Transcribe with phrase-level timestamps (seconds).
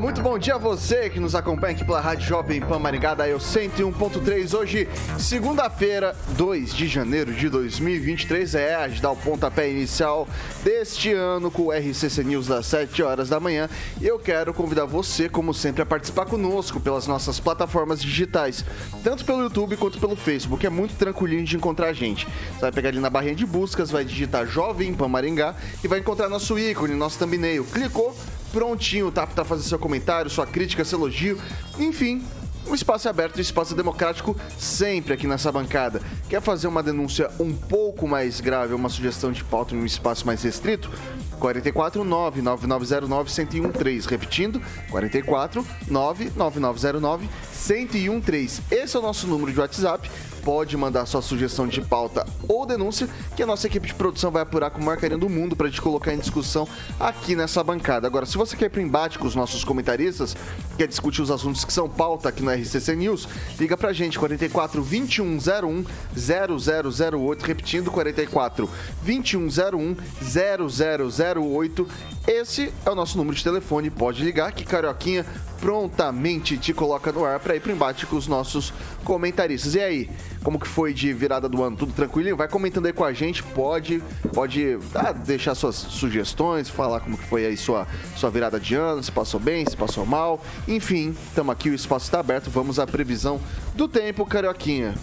[0.00, 3.28] muito bom dia a você que nos acompanha aqui pela Rádio Jovem Pan Maringá, da
[3.28, 4.58] eu 101.3.
[4.58, 4.88] Hoje,
[5.18, 10.26] segunda-feira, 2 de janeiro de 2023, é a gente dá o pontapé inicial
[10.64, 13.68] deste ano com o RCC News das 7 horas da manhã.
[14.00, 18.64] E eu quero convidar você, como sempre, a participar conosco pelas nossas plataformas digitais,
[19.04, 20.64] tanto pelo YouTube quanto pelo Facebook.
[20.64, 22.26] É muito tranquilinho de encontrar a gente.
[22.54, 25.98] Você vai pegar ali na barrinha de buscas, vai digitar Jovem Pan Maringá e vai
[25.98, 27.64] encontrar nosso ícone, nosso thumbnail.
[27.64, 28.16] Clicou,
[28.52, 29.26] prontinho, tá?
[29.26, 31.38] Pra fazer seu comentário, sua crítica, seu elogio.
[31.78, 32.22] Enfim,
[32.66, 36.00] um espaço aberto um espaço democrático sempre aqui nessa bancada.
[36.28, 40.26] Quer fazer uma denúncia um pouco mais grave, uma sugestão de pauta em um espaço
[40.26, 40.90] mais restrito?
[41.38, 44.08] 44 99909 1013.
[44.08, 47.28] Repetindo, 44 99909
[47.68, 48.62] 1013.
[48.70, 53.08] Esse é o nosso número de WhatsApp pode mandar sua sugestão de pauta ou denúncia,
[53.36, 55.68] que a nossa equipe de produção vai apurar com o maior carinho do mundo para
[55.68, 56.66] gente colocar em discussão
[56.98, 58.06] aqui nessa bancada.
[58.06, 60.36] Agora, se você quer ir para embate com os nossos comentaristas,
[60.76, 64.18] quer discutir os assuntos que são pauta aqui no RCC News, liga para a gente,
[64.18, 65.84] 44 2101
[66.16, 68.68] 0008, repetindo, 44
[69.02, 71.88] 2101 0008.
[72.26, 75.24] Esse é o nosso número de telefone, pode ligar que Carioquinha
[75.60, 78.72] prontamente te coloca no ar para ir para embate com os nossos
[79.02, 79.74] comentaristas.
[79.74, 80.10] E aí,
[80.44, 81.76] como que foi de virada do ano?
[81.76, 82.36] Tudo tranquilinho?
[82.36, 84.00] Vai comentando aí com a gente, pode,
[84.32, 89.02] pode ah, deixar suas sugestões, falar como que foi aí sua, sua virada de ano,
[89.02, 90.40] se passou bem, se passou mal.
[90.68, 93.40] Enfim, estamos aqui, o espaço está aberto, vamos à previsão
[93.74, 94.94] do tempo, Carioquinha.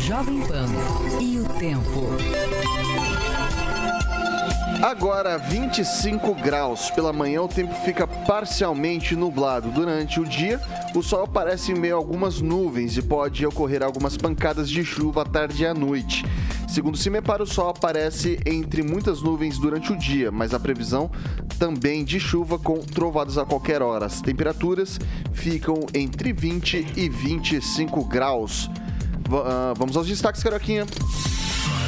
[0.00, 0.66] Jovem Pan
[1.20, 2.85] e o tempo.
[4.82, 6.90] Agora 25 graus.
[6.90, 9.70] Pela manhã o tempo fica parcialmente nublado.
[9.70, 10.60] Durante o dia,
[10.94, 15.22] o sol aparece em meio a algumas nuvens e pode ocorrer algumas pancadas de chuva
[15.22, 16.24] à tarde e à noite.
[16.68, 21.10] Segundo o CIMEPAR, o sol aparece entre muitas nuvens durante o dia, mas a previsão
[21.58, 24.04] também de chuva com trovadas a qualquer hora.
[24.04, 24.98] As temperaturas
[25.32, 28.68] ficam entre 20 e 25 graus.
[29.28, 30.86] V uh, vamos aos destaques, Caroquinha.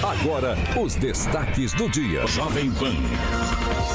[0.03, 2.27] Agora, os destaques do dia.
[2.27, 2.95] Jovem Pan.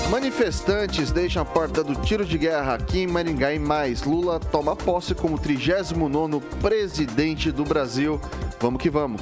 [0.09, 4.03] Manifestantes deixam a porta do tiro de guerra aqui em Maringá e mais.
[4.03, 8.19] Lula toma posse como 39º presidente do Brasil.
[8.59, 9.21] Vamos que vamos.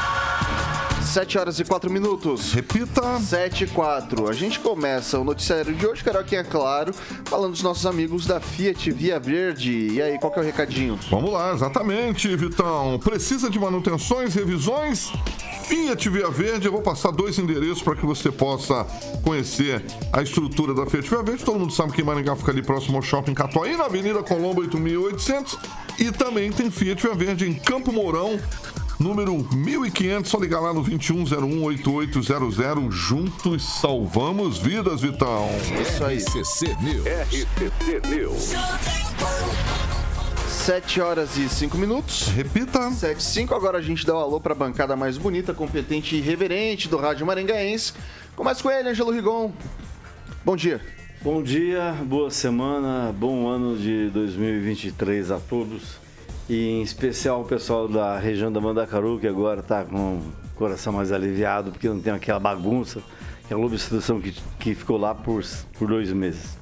[1.11, 2.53] 7 horas e 4 minutos.
[2.53, 3.19] Repita.
[3.19, 4.29] 7 e 4.
[4.29, 6.93] A gente começa o noticiário de hoje, Carol, é claro,
[7.25, 9.89] falando dos nossos amigos da Fiat Via Verde.
[9.91, 10.97] E aí, qual que é o recadinho?
[11.09, 12.97] Vamos lá, exatamente, Vitão.
[13.03, 15.11] Precisa de manutenções, revisões?
[15.65, 18.87] Fiat Via Verde, eu vou passar dois endereços para que você possa
[19.21, 19.83] conhecer
[20.13, 21.43] a estrutura da Fiat Via Verde.
[21.43, 25.57] Todo mundo sabe que Maringá fica ali próximo ao Shopping Catuaí, na Avenida Colombo 8800.
[25.99, 28.39] E também tem Fiat Via Verde em Campo Mourão,
[29.01, 30.29] número 1500.
[30.29, 32.91] Só ligar lá no 21018800.
[32.91, 35.49] Juntos salvamos vidas, Vitão.
[35.81, 36.17] Isso aí.
[36.17, 37.05] RCC News.
[37.05, 38.53] RCC News.
[40.47, 42.27] 7 horas e 5 minutos.
[42.27, 42.91] Repita.
[42.91, 43.55] 7 e 5.
[43.55, 46.87] Agora a gente dá o um alô para a bancada mais bonita, competente e reverente
[46.87, 47.93] do Rádio Maringaense.
[48.35, 49.51] Começa com ele, Angelo Rigon.
[50.45, 50.79] Bom dia.
[51.23, 56.00] Bom dia, boa semana, bom ano de 2023 a todos.
[56.49, 60.93] E em especial o pessoal da região da Mandacaru, que agora está com o coração
[60.93, 63.01] mais aliviado, porque não tem aquela bagunça,
[63.43, 65.43] aquela obstrução que, que ficou lá por,
[65.77, 66.60] por dois meses.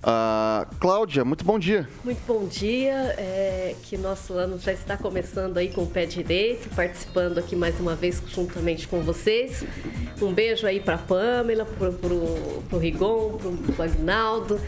[0.00, 1.86] Uh, Cláudia, muito bom dia.
[2.02, 3.14] Muito bom dia.
[3.18, 7.78] É, que nosso ano já está começando aí com o pé direito, participando aqui mais
[7.78, 9.62] uma vez juntamente com vocês.
[10.22, 13.38] Um beijo aí para Pamela, para o Rigon,
[13.76, 14.58] para o Agnaldo,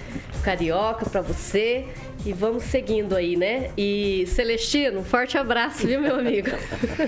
[0.42, 1.86] Carioca, para você.
[2.26, 3.70] E vamos seguindo aí, né?
[3.76, 6.50] E Celestino, um forte abraço, viu, meu amigo?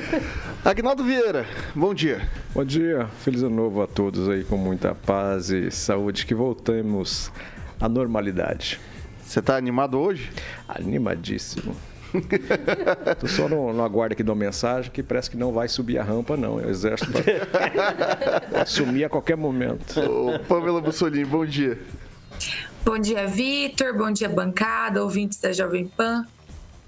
[0.64, 2.26] Agnaldo Vieira, bom dia.
[2.54, 7.30] Bom dia, feliz ano novo a todos aí, com muita paz e saúde, que voltemos
[7.80, 8.80] a normalidade.
[9.24, 10.30] Você está animado hoje?
[10.68, 11.74] Animadíssimo.
[13.18, 15.98] Tô só no, no aguardo aqui de uma mensagem que parece que não vai subir
[15.98, 16.60] a rampa, não.
[16.60, 20.00] É o exército vai sumir a qualquer momento.
[20.00, 21.78] Ô, Pamela Bussolini, bom dia.
[22.84, 23.96] Bom dia, Vitor.
[23.96, 26.26] Bom dia, bancada, ouvintes da Jovem Pan.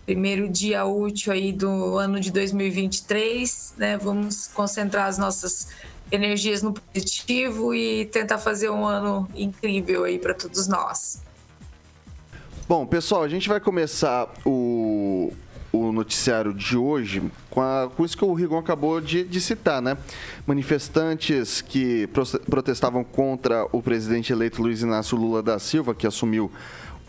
[0.05, 3.97] Primeiro dia útil aí do ano de 2023, né?
[3.97, 5.69] Vamos concentrar as nossas
[6.11, 11.23] energias no positivo e tentar fazer um ano incrível aí para todos nós.
[12.69, 15.33] Bom, pessoal, a gente vai começar o,
[15.73, 19.81] o noticiário de hoje com, a, com isso que o Rigon acabou de, de citar,
[19.81, 19.97] né?
[20.47, 22.09] Manifestantes que
[22.49, 26.51] protestavam contra o presidente eleito Luiz Inácio Lula da Silva, que assumiu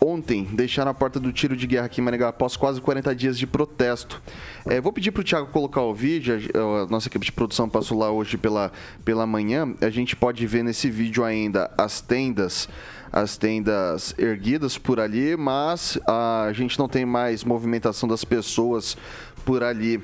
[0.00, 3.38] ontem deixaram a porta do tiro de guerra aqui em Maringá após quase 40 dias
[3.38, 4.22] de protesto.
[4.66, 7.68] É, vou pedir para o Thiago colocar o vídeo, a, a, nossa equipe de produção
[7.68, 8.72] passou lá hoje pela,
[9.04, 9.74] pela manhã.
[9.80, 12.68] A gente pode ver nesse vídeo ainda as tendas
[13.10, 18.98] as tendas erguidas por ali, mas a gente não tem mais movimentação das pessoas
[19.46, 20.02] por ali.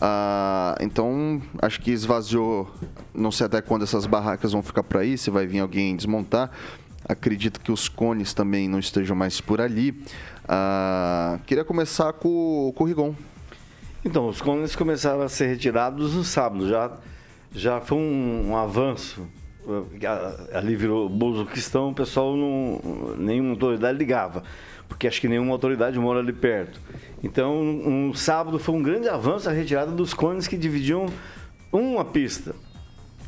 [0.00, 2.70] Ah, então, acho que esvaziou.
[3.14, 6.50] Não sei até quando essas barracas vão ficar por aí, se vai vir alguém desmontar.
[7.06, 10.02] Acredito que os cones também não estejam mais por ali.
[10.48, 13.14] Ah, queria começar com, com o Rigon.
[14.04, 16.68] Então, os cones começaram a ser retirados no sábado.
[16.68, 16.92] Já,
[17.52, 19.26] já foi um, um avanço.
[20.52, 23.16] Ali virou Bozuquistão, o pessoal não.
[23.18, 24.42] nenhuma autoridade ligava.
[24.88, 26.80] Porque acho que nenhuma autoridade mora ali perto.
[27.22, 31.06] Então, um sábado foi um grande avanço a retirada dos cones que dividiam
[31.72, 32.54] uma pista.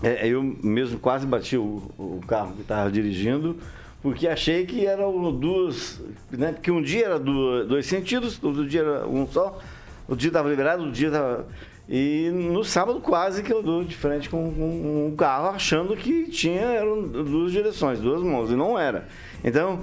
[0.02, 3.56] É, eu mesmo quase bati o, o carro que estava dirigindo,
[4.02, 6.00] porque achei que eram duas,
[6.30, 6.52] né?
[6.52, 9.58] Porque um dia era do, dois sentidos, outro dia era um só,
[10.06, 11.46] o dia estava liberado, o dia estava.
[11.88, 16.24] E no sábado quase que eu dou de frente com, com um carro achando que
[16.24, 19.08] tinha eram duas direções, duas mãos, e não era.
[19.42, 19.80] Então,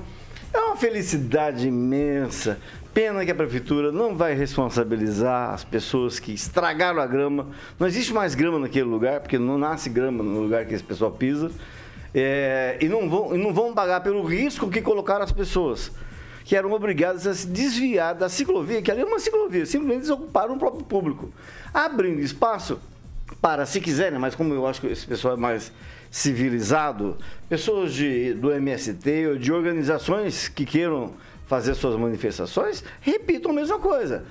[0.53, 2.59] é uma felicidade imensa
[2.93, 7.47] Pena que a prefeitura não vai responsabilizar as pessoas que estragaram a grama.
[7.79, 11.09] Não existe mais grama naquele lugar, porque não nasce grama no lugar que esse pessoal
[11.09, 11.49] pisa.
[12.13, 15.91] É, e, não vão, e não vão pagar pelo risco que colocaram as pessoas,
[16.45, 20.53] que eram obrigadas a se desviar da ciclovia, que ali é uma ciclovia, simplesmente desocuparam
[20.53, 21.33] o próprio público,
[21.73, 22.79] abrindo espaço
[23.41, 25.71] para, se quiserem, mas como eu acho que esse pessoal é mais
[26.13, 27.17] civilizado,
[27.49, 31.15] pessoas de, do MST ou de organizações que queiram
[31.47, 34.23] fazer suas manifestações, repitam a mesma coisa.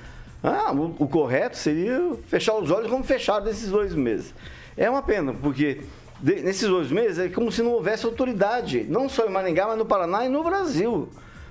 [0.45, 4.33] Ah, o, o, correto seria fechar os olhos como fecharam nesses dois meses.
[4.77, 5.81] É uma pena, porque
[6.21, 9.77] de, nesses dois meses é como se não houvesse autoridade, não só em Maringá, mas
[9.77, 11.09] no Paraná e no Brasil.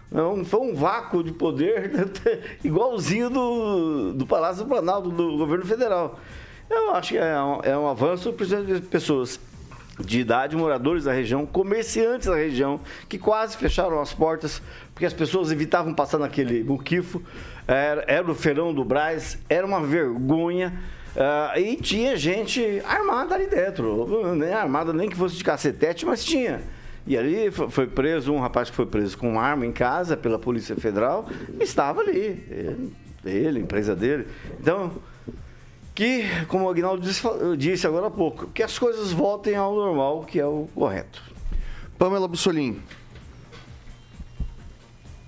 [0.09, 1.91] Não, foi um vácuo de poder
[2.63, 6.17] igualzinho do, do Palácio do Planalto, do governo federal.
[6.69, 9.37] Eu acho que é um, é um avanço para as pessoas
[10.01, 14.61] de idade, moradores da região, comerciantes da região, que quase fecharam as portas,
[14.93, 17.21] porque as pessoas evitavam passar naquele muquifo.
[17.67, 20.73] Era, era o feirão do Braz, era uma vergonha.
[21.15, 26.23] Uh, e tinha gente armada ali dentro, nem armada nem que fosse de cacetete, mas
[26.23, 26.61] tinha.
[27.05, 30.37] E ali foi preso um rapaz que foi preso com uma arma em casa pela
[30.37, 31.27] Polícia Federal,
[31.59, 32.93] estava ali, ele,
[33.25, 34.27] ele empresa dele.
[34.59, 34.91] Então,
[35.93, 37.01] que, como o Agnaldo
[37.57, 41.21] disse, agora há pouco, que as coisas voltem ao normal, que é o correto.
[41.97, 42.81] Pamela Bussolini.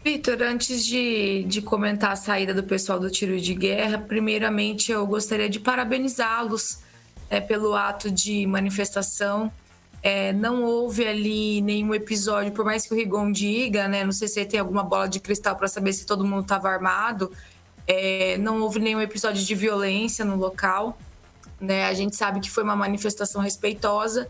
[0.03, 5.07] Vitor, antes de, de comentar a saída do pessoal do tiro de guerra, primeiramente eu
[5.07, 6.79] gostaria de parabenizá-los
[7.29, 9.49] é, pelo ato de manifestação.
[10.01, 14.03] É, não houve ali nenhum episódio, por mais que o Rigon diga, né?
[14.03, 17.31] Não sei se tem alguma bola de cristal para saber se todo mundo estava armado.
[17.87, 20.97] É, não houve nenhum episódio de violência no local.
[21.59, 21.85] Né?
[21.85, 24.27] A gente sabe que foi uma manifestação respeitosa.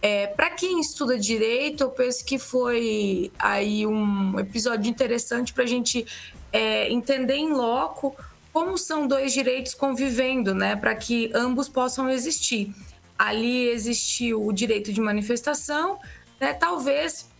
[0.00, 5.66] É, Para quem estuda direito, eu penso que foi aí um episódio interessante para a
[5.66, 6.04] gente
[6.52, 8.14] é, entender em loco
[8.52, 10.76] como são dois direitos convivendo, né?
[10.76, 12.74] Para que ambos possam existir.
[13.18, 15.98] Ali existiu o direito de manifestação,
[16.38, 16.52] né?
[16.52, 17.30] talvez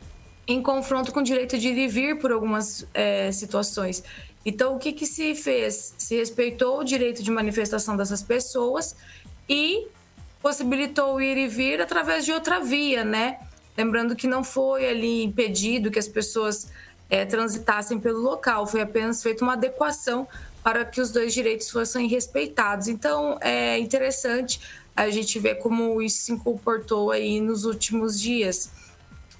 [0.47, 4.02] em confronto com o direito de ir e vir por algumas é, situações.
[4.45, 5.95] Então, o que, que se fez?
[5.99, 8.97] Se respeitou o direito de manifestação dessas pessoas
[9.49, 9.87] e
[10.41, 13.39] possibilitou ir e vir através de outra via, né?
[13.77, 16.69] Lembrando que não foi ali impedido que as pessoas
[17.09, 18.67] é, transitassem pelo local.
[18.67, 20.27] Foi apenas feita uma adequação
[20.63, 22.89] para que os dois direitos fossem respeitados.
[22.89, 24.61] Então, é interessante
[24.95, 28.71] a gente ver como isso se comportou aí nos últimos dias.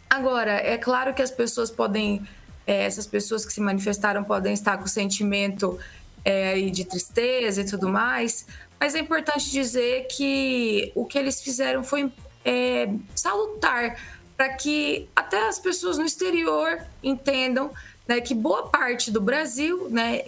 [0.09, 2.27] Agora, é claro que as pessoas podem,
[2.67, 5.79] é, essas pessoas que se manifestaram podem estar com sentimento
[6.25, 8.47] é, de tristeza e tudo mais,
[8.79, 12.13] mas é importante dizer que o que eles fizeram foi
[12.45, 13.97] é, salutar
[14.37, 17.71] para que até as pessoas no exterior entendam
[18.09, 20.23] né, que boa parte do Brasil, né,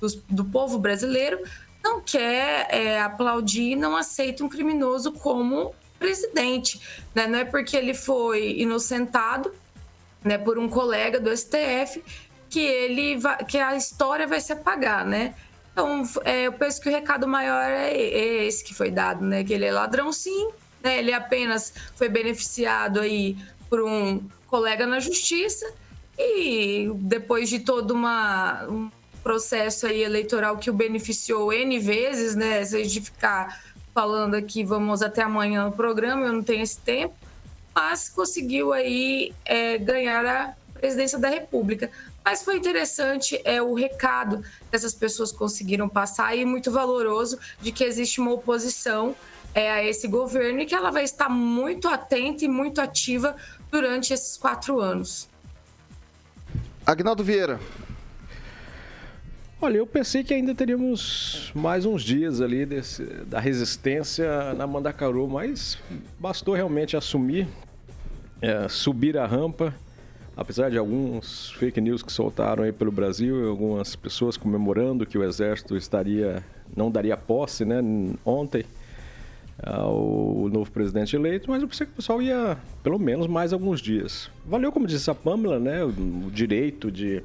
[0.00, 1.38] do, do povo brasileiro,
[1.82, 6.80] não quer é, aplaudir, não aceita um criminoso como presidente.
[7.14, 7.26] Né?
[7.26, 9.54] Não é porque ele foi inocentado
[10.24, 12.02] né, por um colega do STF
[12.48, 15.34] que ele que a história vai se apagar, né?
[15.72, 19.42] Então, é, eu penso que o recado maior é, é, esse que foi dado, né?
[19.42, 20.48] Que ele é ladrão, sim,
[20.80, 20.98] né?
[20.98, 23.36] Ele apenas foi beneficiado aí
[23.68, 25.66] por um colega na justiça
[26.16, 28.88] e depois de todo uma, um
[29.20, 32.64] processo aí eleitoral que o beneficiou N vezes, né?
[32.64, 36.78] Se a gente ficar falando aqui, vamos até amanhã no programa, eu não tenho esse
[36.78, 37.14] tempo,
[37.74, 41.90] mas conseguiu aí é, ganhar a presidência da República.
[42.24, 47.72] Mas foi interessante é o recado que essas pessoas conseguiram passar e muito valoroso de
[47.72, 49.14] que existe uma oposição
[49.54, 53.36] é, a esse governo e que ela vai estar muito atenta e muito ativa
[53.70, 55.28] durante esses quatro anos.
[56.86, 57.58] Agnaldo Vieira,
[59.64, 65.26] Olha, eu pensei que ainda teríamos mais uns dias ali desse, da resistência na Mandacaru,
[65.26, 65.78] mas
[66.20, 67.48] bastou realmente assumir,
[68.44, 69.74] é, subir a rampa,
[70.36, 75.24] apesar de alguns fake news que soltaram aí pelo Brasil, algumas pessoas comemorando que o
[75.24, 76.44] exército estaria,
[76.76, 77.80] não daria posse, né,
[78.24, 78.64] ontem
[79.62, 83.80] ao novo presidente eleito, mas eu pensei que o pessoal ia pelo menos mais alguns
[83.80, 84.28] dias.
[84.44, 87.22] Valeu, como disse a Pamela, né, o, o direito de,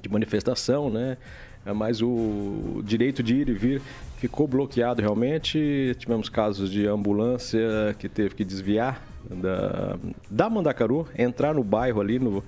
[0.00, 1.18] de manifestação, né,
[1.66, 3.82] é, mas o direito de ir e vir
[4.16, 5.94] ficou bloqueado realmente.
[5.98, 9.96] Tivemos casos de ambulância que teve que desviar da,
[10.30, 12.42] da Mandacaru, entrar no bairro ali no,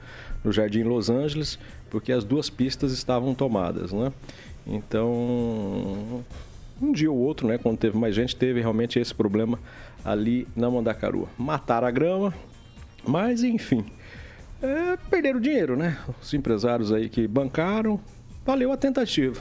[0.45, 1.59] no Jardim Los Angeles,
[1.91, 4.13] porque as duas pistas estavam tomadas, né?
[4.67, 6.23] Então,
[6.81, 9.59] um dia ou outro, né, quando teve mais gente, teve realmente esse problema
[10.05, 11.29] ali na Mandacaru.
[11.39, 12.35] Mataram a grama,
[13.07, 13.85] mas enfim,
[14.63, 15.99] é, perderam dinheiro, né?
[16.21, 17.99] Os empresários aí que bancaram,
[18.45, 19.41] valeu a tentativa.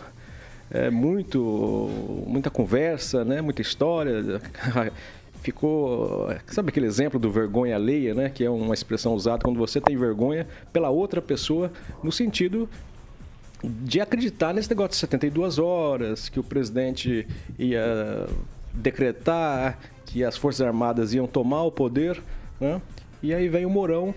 [0.69, 1.89] É muito,
[2.27, 3.41] muita conversa, né?
[3.41, 4.41] Muita história.
[5.41, 8.29] Ficou, sabe aquele exemplo do vergonha alheia, né?
[8.29, 11.71] Que é uma expressão usada quando você tem vergonha pela outra pessoa,
[12.03, 12.69] no sentido
[13.63, 17.27] de acreditar nesse negócio de 72 horas, que o presidente
[17.57, 18.27] ia
[18.73, 22.21] decretar que as Forças Armadas iam tomar o poder,
[22.59, 22.81] né?
[23.23, 24.13] E aí vem o Mourão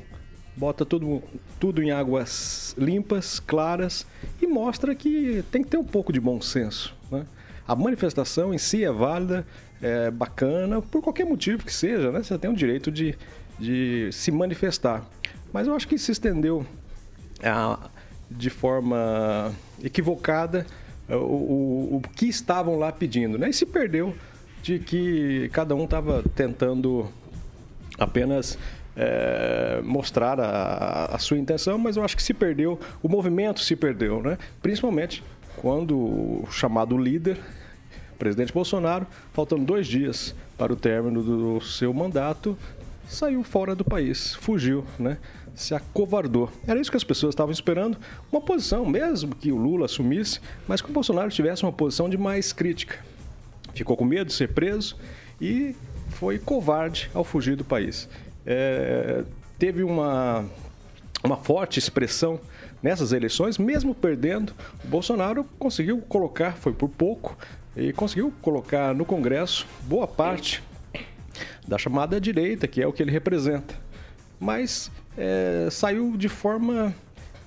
[0.61, 1.23] bota tudo,
[1.59, 4.07] tudo em águas limpas, claras
[4.43, 6.95] e mostra que tem que ter um pouco de bom senso.
[7.11, 7.25] Né?
[7.67, 9.47] A manifestação em si é válida,
[9.83, 12.23] é bacana, por qualquer motivo que seja, né?
[12.23, 13.17] você tem o direito de,
[13.59, 15.05] de se manifestar.
[15.53, 16.67] Mas eu acho que se estendeu
[17.43, 17.91] a,
[18.31, 20.67] de forma equivocada
[21.09, 23.51] o, o, o que estavam lá pedindo, né?
[23.51, 24.15] E se perdeu
[24.63, 27.09] de que cada um estava tentando
[27.99, 28.59] apenas
[28.97, 33.75] é, mostrar a, a, sua intenção, mas eu acho que se perdeu, o movimento se
[33.75, 34.39] perdeu, né?
[34.63, 35.23] Principalmente
[35.57, 37.39] quando o chamado líder,
[38.21, 42.57] presidente Bolsonaro, faltando dois dias para o término do seu mandato,
[43.09, 45.19] saiu fora do país, fugiu, né?
[45.53, 46.49] Se acovardou.
[46.69, 47.99] Era isso que as pessoas estavam esperando,
[48.31, 52.17] uma posição, mesmo que o Lula assumisse, mas que o Bolsonaro tivesse uma posição de
[52.17, 52.99] mais crítica.
[53.75, 54.97] Ficou com medo de ser preso
[55.41, 55.75] e
[56.11, 58.09] foi covarde ao fugir do país
[58.47, 59.23] é,
[59.59, 60.45] teve uma,
[61.23, 62.41] uma forte expressão
[62.83, 67.37] nessas eleições, mesmo perdendo, o Bolsonaro conseguiu colocar, foi por pouco,
[67.77, 70.63] e conseguiu colocar no Congresso boa parte
[71.67, 73.75] da chamada direita, que é o que ele representa.
[74.39, 76.95] Mas é, saiu de forma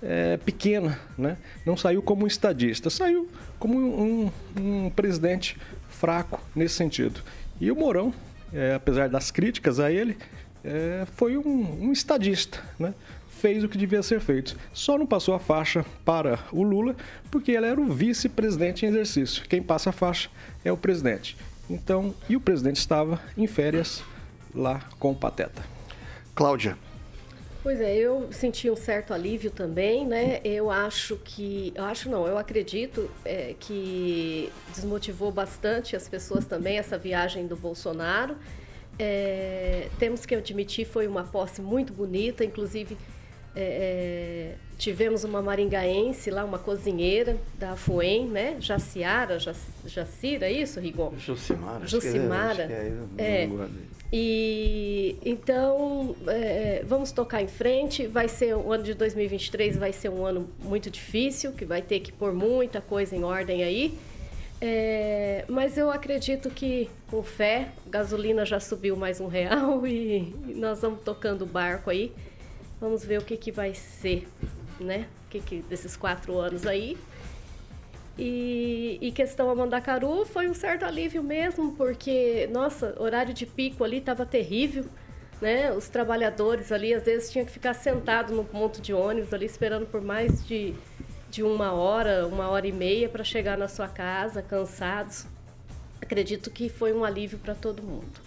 [0.01, 1.37] é, pequena, né?
[1.65, 5.57] não saiu como um estadista, saiu como um, um, presidente
[5.89, 7.21] fraco nesse sentido.
[7.59, 8.13] E o Mourão,
[8.53, 10.17] é, apesar das críticas a ele,
[10.63, 12.93] é, foi um, um estadista, né?
[13.43, 14.55] Fez o que devia ser feito.
[14.71, 16.95] Só não passou a faixa para o Lula,
[17.29, 19.43] porque ele era o vice-presidente em exercício.
[19.49, 20.29] Quem passa a faixa
[20.63, 21.35] é o presidente.
[21.69, 24.01] Então, e o presidente estava em férias
[24.55, 25.61] lá com o Pateta.
[26.33, 26.77] Cláudia.
[27.61, 30.39] Pois é, eu senti um certo alívio também, né?
[30.45, 36.77] Eu acho que, eu acho não, eu acredito é, que desmotivou bastante as pessoas também
[36.77, 38.37] essa viagem do Bolsonaro.
[38.97, 42.97] É, temos que admitir, foi uma posse muito bonita, inclusive
[43.55, 48.57] é, é, tivemos uma maringaense lá, uma cozinheira da FUEM, né?
[48.59, 51.13] Jaciara, Jac, Jacira, é isso, Rigon?
[51.17, 51.85] Jucimara.
[51.85, 52.63] Jucimara.
[52.63, 53.49] É, é,
[54.11, 58.07] e então é, vamos tocar em frente.
[58.07, 61.99] Vai ser o ano de 2023 vai ser um ano muito difícil, que vai ter
[61.99, 63.97] que pôr muita coisa em ordem aí.
[64.65, 70.53] É, mas eu acredito que com fé, gasolina já subiu mais um real e, e
[70.55, 72.11] nós vamos tocando o barco aí.
[72.83, 74.27] Vamos ver o que, que vai ser,
[74.77, 75.07] né?
[75.25, 76.97] O que, que desses quatro anos aí.
[78.17, 83.85] E, e questão a Mandacaru foi um certo alívio mesmo, porque, nossa, horário de pico
[83.85, 84.83] ali estava terrível.
[85.39, 85.71] Né?
[85.71, 89.85] Os trabalhadores ali às vezes tinham que ficar sentado no ponto de ônibus ali esperando
[89.85, 90.75] por mais de
[91.29, 95.25] de uma hora, uma hora e meia para chegar na sua casa, cansados.
[96.01, 98.22] Acredito que foi um alívio para todo mundo.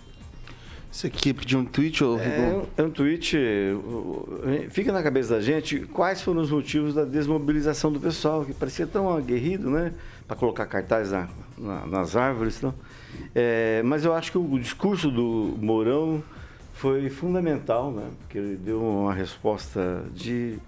[0.91, 3.37] Isso aqui pediu um tweet ou é, é um tweet.
[4.71, 8.87] Fica na cabeça da gente quais foram os motivos da desmobilização do pessoal, que parecia
[8.87, 9.93] tão aguerrido, né?
[10.27, 11.29] Para colocar cartazes na,
[11.59, 12.63] na, nas árvores.
[12.63, 12.75] Não?
[13.35, 16.23] É, mas eu acho que o discurso do Mourão
[16.77, 18.11] foi fundamental, né?
[18.21, 20.59] porque ele deu uma resposta de,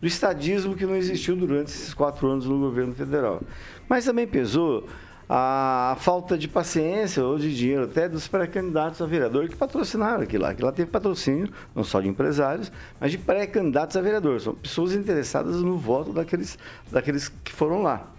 [0.00, 3.42] do estadismo que não existiu durante esses quatro anos no governo federal.
[3.88, 4.86] Mas também pesou
[5.28, 10.44] a, falta de paciência ou de dinheiro até dos pré-candidatos a vereador que patrocinaram aquilo
[10.44, 10.50] lá.
[10.50, 14.40] Aquilo lá teve patrocínio, não só de empresários, mas de pré-candidatos a vereador.
[14.40, 16.58] São pessoas interessadas no voto daqueles,
[16.90, 18.10] daqueles que foram lá.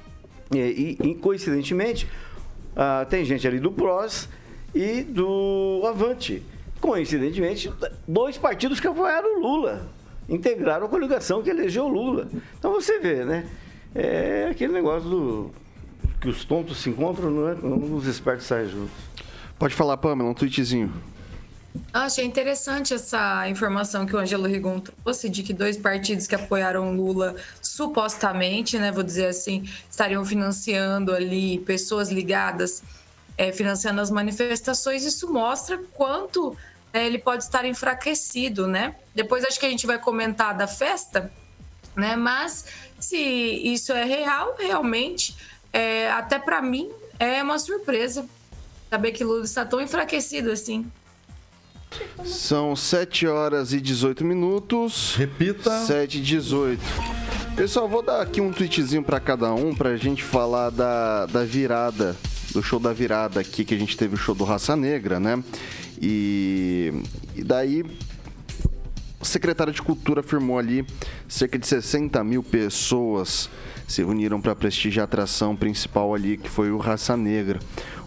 [0.54, 2.08] E, e coincidentemente,
[2.74, 4.28] uh, tem gente ali do PROS
[4.74, 6.44] e do Avante
[6.80, 7.72] coincidentemente,
[8.08, 9.88] dois partidos que apoiaram o Lula,
[10.28, 12.28] integraram a coligação que elegeu o Lula.
[12.58, 13.46] Então você vê, né?
[13.94, 15.52] É aquele negócio do
[16.20, 17.54] que os tontos se encontram, não é?
[17.54, 18.92] Os espertos saem juntos.
[19.58, 20.92] Pode falar, Pamela, um tweetzinho.
[21.94, 26.96] Achei interessante essa informação que o Angelo Rigon trouxe de que dois partidos que apoiaram
[26.96, 32.84] Lula supostamente, né, vou dizer assim, estariam financiando ali pessoas ligadas,
[33.38, 35.06] é, financiando as manifestações.
[35.06, 36.58] Isso mostra quanto
[36.92, 38.96] é, ele pode estar enfraquecido, né?
[39.14, 41.32] Depois acho que a gente vai comentar da festa,
[41.96, 42.16] né?
[42.16, 42.66] Mas
[43.00, 45.38] se isso é real, realmente,
[45.72, 48.26] é, até para mim é uma surpresa
[48.90, 50.86] saber que Lula está tão enfraquecido assim.
[52.24, 55.16] São 7 horas e 18 minutos.
[55.16, 55.86] Repita.
[55.86, 56.82] 7 e 18.
[57.56, 62.16] Pessoal, vou dar aqui um tweetzinho para cada um pra gente falar da, da virada,
[62.52, 65.44] do show da virada aqui, que a gente teve o show do Raça Negra, né?
[66.02, 66.94] E,
[67.36, 67.84] e daí
[69.20, 70.86] o secretário de Cultura afirmou ali
[71.30, 73.50] cerca de 60 mil pessoas
[73.88, 77.60] se reuniram para prestigiar a atração principal ali, que foi o Raça Negra.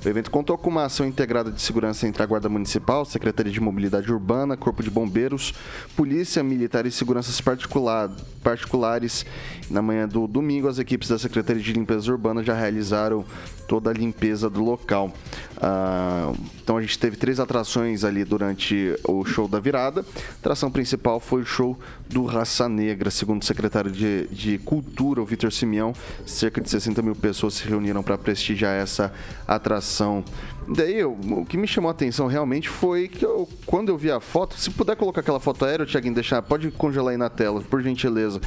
[0.05, 3.61] O evento contou com uma ação integrada de segurança entre a Guarda Municipal, Secretaria de
[3.61, 5.55] Mobilidade Urbana, Corpo de Bombeiros,
[5.97, 8.11] Polícia Militar e Seguranças particular,
[8.43, 9.25] Particulares.
[9.71, 13.25] Na manhã do domingo, as equipes da Secretaria de Limpeza Urbana já realizaram
[13.69, 15.13] toda a limpeza do local.
[15.57, 16.33] Ah,
[16.63, 20.01] então a gente teve três atrações ali durante o show da virada.
[20.01, 25.21] A atração principal foi o show do Raça Negra, segundo o secretário de, de Cultura,
[25.21, 25.93] o Vitor Simeão.
[26.27, 29.13] Cerca de 60 mil pessoas se reuniram para prestigiar essa
[29.47, 30.25] atração.
[30.69, 34.11] Daí, eu, o que me chamou a atenção realmente foi que eu, quando eu vi
[34.11, 37.61] a foto, se puder colocar aquela foto aérea, Tiaguinho, deixar, pode congelar aí na tela,
[37.63, 38.41] por gentileza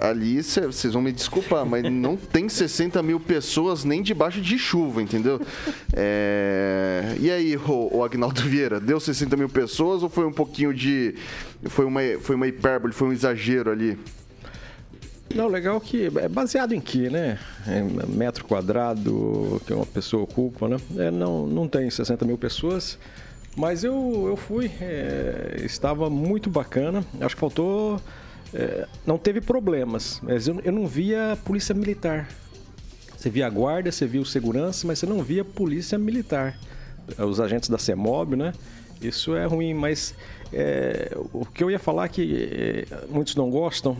[0.00, 5.02] ali vocês vão me desculpar, mas não tem 60 mil pessoas nem debaixo de chuva,
[5.02, 5.40] entendeu?
[5.92, 7.16] É...
[7.20, 11.14] E aí, o, o Agnaldo Vieira, deu 60 mil pessoas ou foi um pouquinho de.
[11.66, 13.98] Foi uma, foi uma hipérbole, foi um exagero ali?
[15.34, 17.38] Não, legal que é baseado em que, né?
[17.66, 20.76] Em metro quadrado que uma pessoa ocupa, né?
[20.96, 22.98] É, não, não tem 60 mil pessoas,
[23.56, 27.04] mas eu, eu fui, é, estava muito bacana.
[27.20, 28.00] Acho que faltou
[28.54, 30.20] é, não teve problemas.
[30.22, 32.28] Mas eu, eu não via polícia militar.
[33.16, 36.58] Você via a guarda, você via o segurança, mas você não via polícia militar.
[37.18, 38.52] Os agentes da CEMOB, né?
[39.00, 40.14] Isso é ruim, mas
[40.52, 43.96] é, o que eu ia falar é que é, muitos não gostam,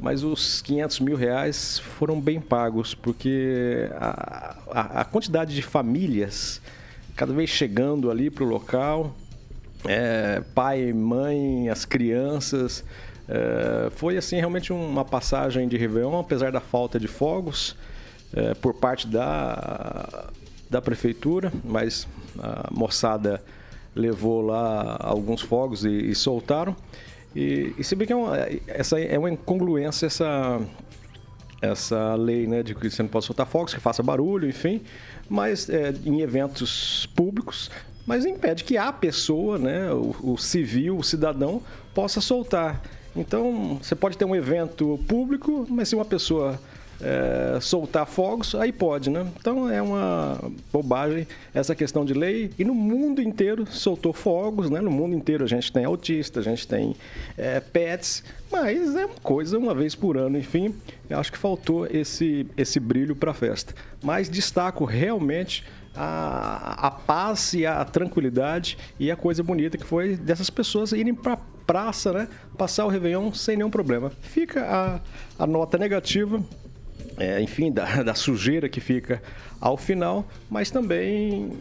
[0.00, 6.60] mas os 500 mil reais foram bem pagos, porque a, a, a quantidade de famílias
[7.14, 9.14] cada vez chegando ali para o local,
[9.84, 12.82] é, pai, mãe, as crianças,
[13.30, 17.76] é, foi assim realmente uma passagem de Réveillon, apesar da falta de fogos
[18.34, 20.30] é, por parte da,
[20.68, 23.40] da prefeitura, mas a moçada
[23.94, 26.74] levou lá alguns fogos e, e soltaram.
[27.34, 30.60] E, e se bem que é uma, essa é uma incongruência essa,
[31.62, 34.82] essa lei né, de que você não pode soltar fogos, que faça barulho, enfim,
[35.28, 37.70] mas é, em eventos públicos,
[38.04, 41.62] mas impede que a pessoa, né, o, o civil, o cidadão,
[41.94, 42.82] possa soltar.
[43.14, 46.60] Então, você pode ter um evento público, mas se uma pessoa
[47.02, 49.26] é, soltar fogos, aí pode, né?
[49.38, 50.38] Então é uma
[50.72, 52.50] bobagem essa questão de lei.
[52.58, 54.80] E no mundo inteiro soltou fogos, né?
[54.80, 56.94] No mundo inteiro a gente tem autista, a gente tem
[57.36, 60.74] é, pets, mas é uma coisa uma vez por ano, enfim.
[61.08, 63.74] Eu acho que faltou esse, esse brilho para a festa.
[64.02, 70.16] Mas destaco realmente a, a paz e a tranquilidade e a coisa bonita que foi
[70.16, 71.36] dessas pessoas irem para
[71.66, 72.28] praça, né?
[72.58, 74.10] Passar o Réveillon sem nenhum problema.
[74.20, 74.64] Fica
[75.38, 76.42] a, a nota negativa
[77.20, 79.22] é, enfim, da, da, sujeira que fica
[79.60, 81.52] ao final, mas também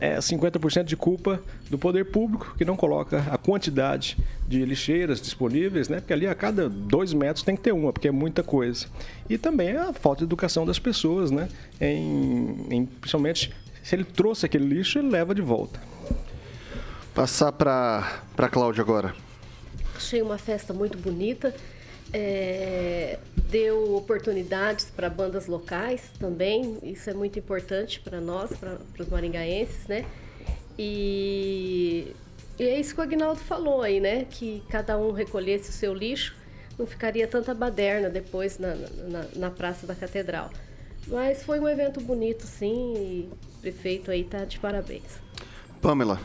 [0.00, 5.88] é 50% de culpa do poder público que não coloca a quantidade de lixeiras disponíveis,
[5.88, 6.00] né?
[6.00, 8.86] Porque ali a cada dois metros tem que ter uma, porque é muita coisa.
[9.30, 11.48] E também a falta de educação das pessoas, né?
[11.80, 15.80] Em, em principalmente se ele trouxe aquele lixo, ele leva de volta.
[17.14, 19.14] Passar para para Cláudia agora.
[19.94, 21.54] Achei uma festa muito bonita
[22.14, 23.18] é,
[23.50, 29.88] deu oportunidades para bandas locais também, isso é muito importante para nós, para os maringaenses,
[29.88, 30.06] né?
[30.78, 32.14] E,
[32.56, 34.26] e é isso que o Agnaldo falou aí, né?
[34.30, 36.36] Que cada um recolhesse o seu lixo,
[36.78, 40.50] não ficaria tanta baderna depois na, na, na Praça da Catedral.
[41.08, 45.18] Mas foi um evento bonito, sim, e o prefeito aí tá de parabéns.
[45.82, 46.20] Pamela.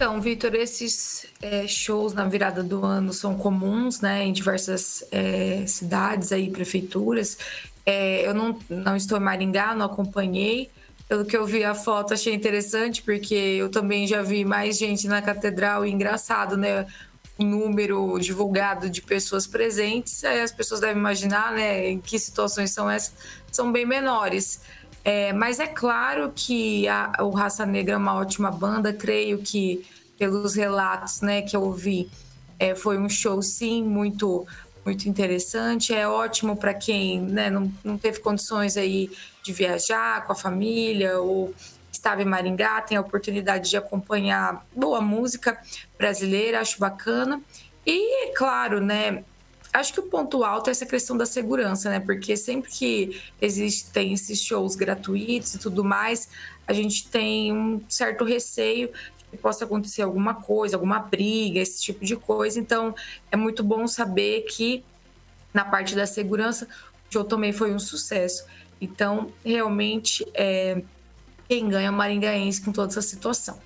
[0.00, 5.66] Então, Vitor, esses é, shows na virada do ano são comuns, né, em diversas é,
[5.66, 7.36] cidades aí, prefeituras.
[7.84, 10.70] É, eu não, não estou em Maringá, não acompanhei.
[11.06, 15.06] Pelo que eu vi a foto, achei interessante, porque eu também já vi mais gente
[15.06, 16.86] na catedral e engraçado, né?
[17.36, 22.70] O número divulgado de pessoas presentes, aí as pessoas devem imaginar, né, em que situações
[22.70, 23.12] são essas,
[23.52, 24.62] são bem menores.
[25.04, 29.86] É, mas é claro que a, o Raça Negra é uma ótima banda, creio que
[30.18, 32.10] pelos relatos né, que eu ouvi,
[32.58, 34.46] é, foi um show sim muito
[34.84, 39.10] muito interessante, é ótimo para quem né, não, não teve condições aí
[39.42, 41.54] de viajar com a família ou
[41.92, 45.60] estava em Maringá, tem a oportunidade de acompanhar boa música
[45.98, 47.42] brasileira, acho bacana.
[47.86, 49.22] E, claro, né,
[49.72, 52.00] Acho que o ponto alto é essa questão da segurança, né?
[52.00, 56.28] Porque sempre que existem esses shows gratuitos e tudo mais,
[56.66, 58.90] a gente tem um certo receio
[59.30, 62.58] que possa acontecer alguma coisa, alguma briga, esse tipo de coisa.
[62.58, 62.94] Então,
[63.30, 64.82] é muito bom saber que
[65.52, 66.66] na parte da segurança,
[67.08, 68.44] o show também foi um sucesso.
[68.80, 70.82] Então, realmente, é,
[71.48, 73.58] quem ganha é o Maringaense com toda essa situação.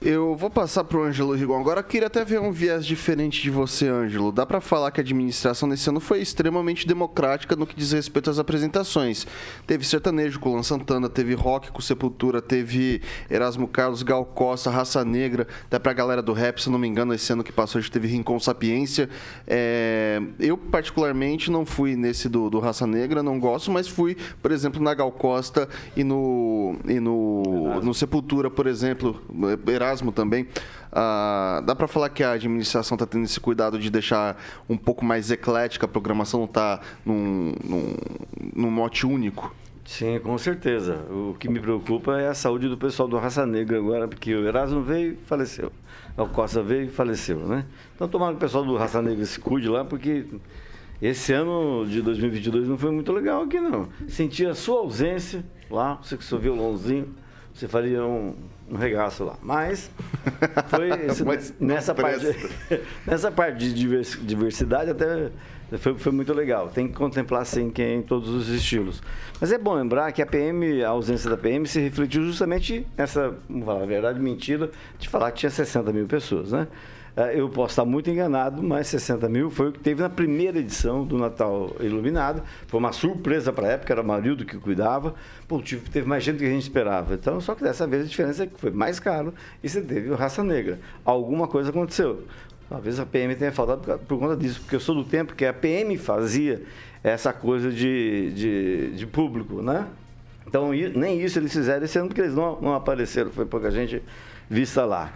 [0.00, 1.58] Eu vou passar pro Ângelo Rigon.
[1.58, 4.30] Agora eu queria até ver um viés diferente de você, Ângelo.
[4.30, 8.28] Dá para falar que a administração nesse ano foi extremamente democrática no que diz respeito
[8.28, 9.26] às apresentações.
[9.66, 15.02] Teve sertanejo com Lan Santana, teve rock com Sepultura, teve Erasmo Carlos, Gal Costa, Raça
[15.06, 17.82] Negra, até pra galera do rap, se não me engano, esse ano que passou a
[17.82, 19.08] gente teve Rincon Sapiência.
[19.46, 20.20] É...
[20.38, 24.82] Eu, particularmente, não fui nesse do, do Raça Negra, não gosto, mas fui, por exemplo,
[24.82, 29.22] na Gal Costa e no, e no, no Sepultura, por exemplo.
[29.66, 30.46] Erasmo Erasmo também.
[30.90, 34.36] Ah, dá para falar que a administração está tendo esse cuidado de deixar
[34.68, 37.96] um pouco mais eclética, a programação não está num, num,
[38.54, 39.54] num mote único?
[39.84, 41.04] Sim, com certeza.
[41.10, 44.46] O que me preocupa é a saúde do pessoal do Raça Negra agora, porque o
[44.46, 45.70] Erasmo veio e faleceu.
[46.16, 47.66] O Costa veio e faleceu, né?
[47.94, 50.24] Então, tomara que o pessoal do Raça Negra se cuide lá, porque
[51.02, 53.88] esse ano de 2022 não foi muito legal aqui, não.
[54.08, 57.14] Senti a sua ausência lá, você com seu violãozinho,
[57.52, 58.34] você faria um,
[58.70, 59.36] um regaço lá.
[59.42, 59.90] Mas
[60.68, 62.26] foi esse, Mas nessa, parte,
[63.06, 65.30] nessa parte de diversidade até
[65.78, 66.68] foi, foi muito legal.
[66.68, 69.02] Tem que contemplar sim quem é em todos os estilos.
[69.40, 73.34] Mas é bom lembrar que a PM, a ausência da PM se refletiu justamente nessa,
[73.48, 76.68] vamos falar a verdade, mentira, de falar que tinha 60 mil pessoas, né?
[77.16, 80.58] É, eu posso estar muito enganado, mas 60 mil foi o que teve na primeira
[80.58, 82.42] edição do Natal Iluminado.
[82.66, 85.14] Foi uma surpresa para a época, era o Marildo que cuidava.
[85.46, 87.14] Pô, teve mais gente do que a gente esperava.
[87.14, 90.10] Então, só que dessa vez a diferença é que foi mais caro e você teve
[90.10, 90.80] o Raça Negra.
[91.04, 92.24] Alguma coisa aconteceu.
[92.68, 95.52] Talvez a PM tenha faltado por conta disso, porque eu sou do tempo que a
[95.52, 96.62] PM fazia
[97.04, 99.86] essa coisa de, de, de público, né?
[100.46, 104.02] Então, nem isso eles fizeram esse ano, porque eles não, não apareceram, foi pouca gente
[104.48, 105.12] vista lá.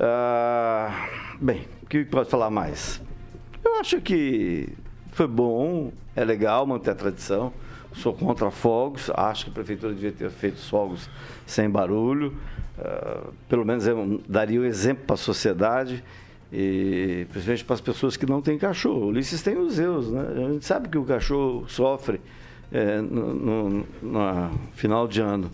[0.00, 1.08] Ah,
[1.40, 3.02] bem, o que pode falar mais?
[3.64, 4.68] Eu acho que
[5.10, 7.52] foi bom, é legal manter a tradição.
[7.94, 11.10] Sou contra fogos, acho que a prefeitura devia ter feito os fogos
[11.44, 12.32] sem barulho.
[12.78, 16.04] Uh, pelo menos eu daria o um exemplo para a sociedade
[16.52, 19.06] e principalmente para as pessoas que não têm cachorro.
[19.06, 20.20] Ulisses tem os Zeus, né?
[20.46, 22.20] A gente sabe que o cachorro sofre
[22.70, 25.50] é, no, no, no, final de ano.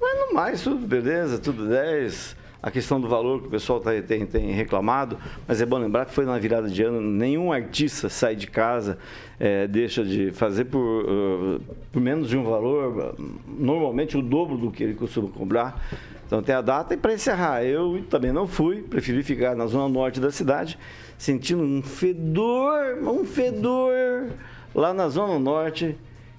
[0.00, 3.90] Mas no mais, tudo beleza, tudo 10 a questão do valor que o pessoal tá,
[4.00, 8.08] tem, tem, reclamado, mas é bom lembrar que foi na virada de ano, nenhum artista
[8.08, 8.96] sai de casa,
[9.38, 11.60] é, deixa de fazer por, uh,
[11.92, 15.78] por, menos de um valor, normalmente o dobro do que ele costuma cobrar.
[16.26, 19.86] Então tem a data e para encerrar, eu também não fui, preferi ficar na zona
[19.86, 20.78] norte da cidade,
[21.18, 24.30] sentindo um fedor, um fedor
[24.74, 25.94] lá na zona norte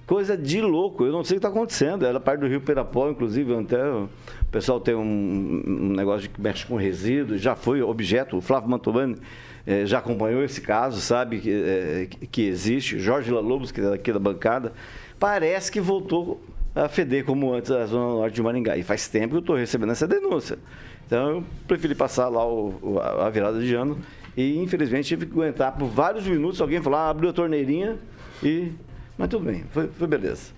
[0.06, 1.04] coisa de louco.
[1.04, 2.06] Eu não sei o que está acontecendo.
[2.06, 4.08] Era parte do Rio Perapó, inclusive, até o
[4.50, 8.36] pessoal tem um, um negócio que mexe com resíduos, já foi objeto.
[8.36, 9.16] O Flávio Mantovani
[9.66, 12.98] eh, já acompanhou esse caso, sabe que, eh, que existe.
[12.98, 14.72] Jorge Lalobos, que é daqui da bancada,
[15.18, 16.40] parece que voltou
[16.74, 18.76] a feder como antes a Zona Norte de Maringá.
[18.76, 20.58] E faz tempo que eu estou recebendo essa denúncia.
[21.06, 23.98] Então eu preferi passar lá o, a virada de ano
[24.36, 27.96] e infelizmente tive que aguentar por vários minutos alguém falar, ah, abriu a torneirinha
[28.42, 28.72] e
[29.16, 30.52] mas tudo bem, foi, foi beleza.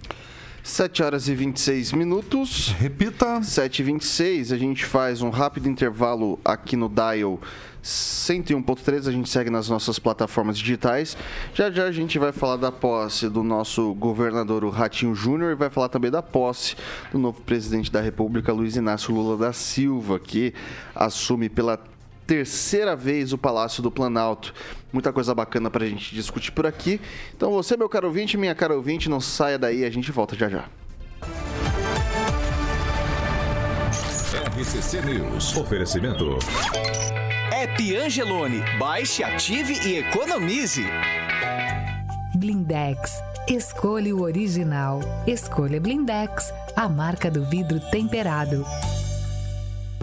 [0.62, 2.75] 7 horas e 26 minutos.
[2.79, 3.42] Repita.
[3.42, 7.40] 7 e 26 a gente faz um rápido intervalo aqui no Dial
[7.83, 9.09] 101.3.
[9.09, 11.16] A gente segue nas nossas plataformas digitais.
[11.55, 15.55] Já já a gente vai falar da posse do nosso governador, o Ratinho Júnior, e
[15.55, 16.77] vai falar também da posse
[17.11, 20.53] do novo presidente da República, Luiz Inácio Lula da Silva, que
[20.94, 21.79] assume pela
[22.29, 24.53] terceira vez o Palácio do Planalto.
[24.93, 27.01] Muita coisa bacana para a gente discutir por aqui.
[27.35, 30.49] Então você, meu caro ouvinte, minha cara ouvinte, não saia daí, a gente volta já
[30.49, 30.67] já.
[34.59, 35.57] RCC News.
[35.57, 36.38] Oferecimento.
[37.51, 38.62] App Angelone.
[38.79, 40.85] Baixe, ative e economize.
[42.35, 43.23] Blindex.
[43.49, 45.01] Escolha o original.
[45.27, 48.67] Escolha Blindex, a marca do vidro temperado.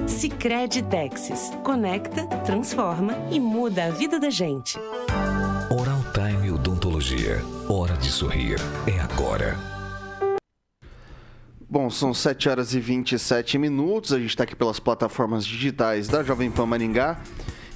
[0.08, 1.52] Sicredi Texas.
[1.64, 4.78] Conecta, transforma e muda a vida da gente.
[5.72, 7.42] Oral Time Odontologia.
[7.68, 8.58] Hora de sorrir.
[8.86, 9.58] É agora.
[11.68, 14.14] Bom, são 7 horas e 27 minutos.
[14.14, 17.20] A gente está aqui pelas plataformas digitais da Jovem Pan Maringá.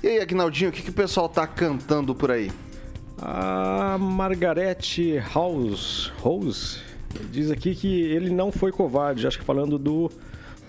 [0.04, 2.52] E aí, Agnaldinho, o que, que o pessoal tá cantando por aí?
[3.22, 6.82] A Margarete House, House
[7.32, 10.12] diz aqui que ele não foi covarde, acho que falando do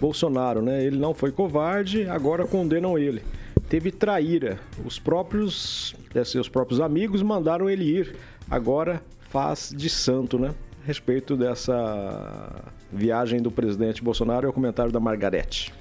[0.01, 0.83] Bolsonaro, né?
[0.83, 3.23] Ele não foi covarde, agora condenam ele.
[3.69, 4.59] Teve traíra.
[4.85, 8.17] Os próprios, é, seus próprios amigos mandaram ele ir.
[8.51, 10.55] Agora faz de santo, né?
[10.83, 15.73] A respeito dessa viagem do presidente Bolsonaro é o comentário da Margarete.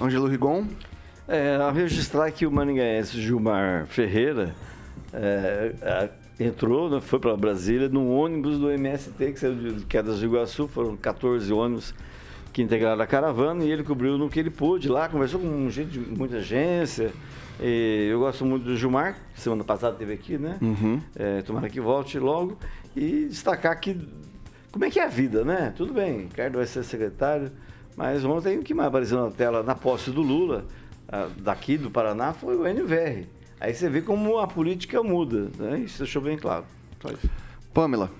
[0.00, 0.66] Ângelo Rigon.
[1.26, 4.54] É, ao registrar que o maningaense Gilmar Ferreira
[5.12, 10.18] é, é, entrou, né, foi para Brasília, num ônibus do MST, que saiu de Quedas
[10.18, 11.94] de Iguaçu, foram 14 ônibus
[12.54, 15.90] que integraram a caravana e ele cobriu no que ele pôde lá, conversou com gente
[15.90, 17.12] de muita agência.
[17.60, 20.56] eu gosto muito do Gilmar, semana passada teve aqui, né?
[20.62, 21.00] Uhum.
[21.16, 22.56] É, tomara que volte logo.
[22.94, 24.00] E destacar que
[24.70, 25.74] como é que é a vida, né?
[25.76, 27.50] Tudo bem, Ricardo vai ser secretário,
[27.96, 30.64] mas ontem o que mais apareceu na tela na posse do Lula,
[31.38, 33.26] daqui do Paraná, foi o NVR.
[33.60, 35.80] Aí você vê como a política muda, né?
[35.80, 36.64] Isso deixou bem claro.
[37.72, 38.10] Pamela.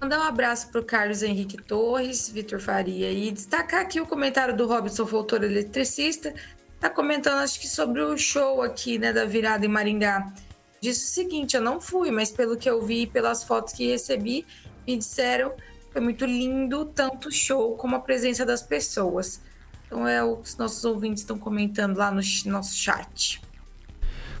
[0.00, 4.54] Mandar um abraço para o Carlos Henrique Torres, Vitor Faria e destacar aqui o comentário
[4.54, 6.34] do Robson Voltor, eletricista.
[6.74, 10.32] Está comentando, acho que sobre o show aqui, né, da virada em Maringá.
[10.80, 14.46] Disse o seguinte: eu não fui, mas pelo que eu vi pelas fotos que recebi,
[14.86, 15.54] me disseram
[15.94, 19.40] foi muito lindo, tanto o show como a presença das pessoas.
[19.86, 23.40] Então é o que os nossos ouvintes estão comentando lá no nosso chat.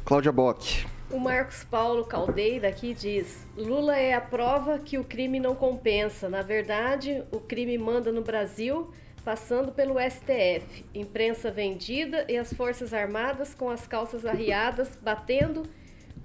[0.04, 0.84] Cláudia Bock.
[1.14, 6.28] O Marcos Paulo Caldeira aqui diz: Lula é a prova que o crime não compensa.
[6.28, 8.90] Na verdade, o crime manda no Brasil,
[9.24, 15.62] passando pelo STF, imprensa vendida e as Forças Armadas com as calças arriadas, batendo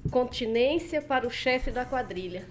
[0.10, 2.47] continência para o chefe da quadrilha.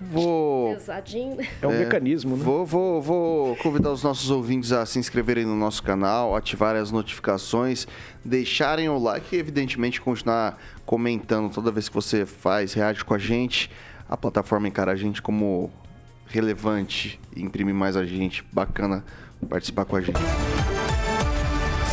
[0.00, 0.74] Vou.
[0.74, 1.36] Pesadinho.
[1.60, 2.42] É um é, mecanismo, né?
[2.42, 6.90] Vou, vou, vou convidar os nossos ouvintes a se inscreverem no nosso canal, ativarem as
[6.90, 7.86] notificações,
[8.24, 13.18] deixarem o like e, evidentemente, continuar comentando toda vez que você faz, reage com a
[13.18, 13.70] gente.
[14.08, 15.70] A plataforma encara a gente como
[16.26, 18.44] relevante e imprime mais a gente.
[18.50, 19.04] Bacana
[19.48, 20.18] participar com a gente.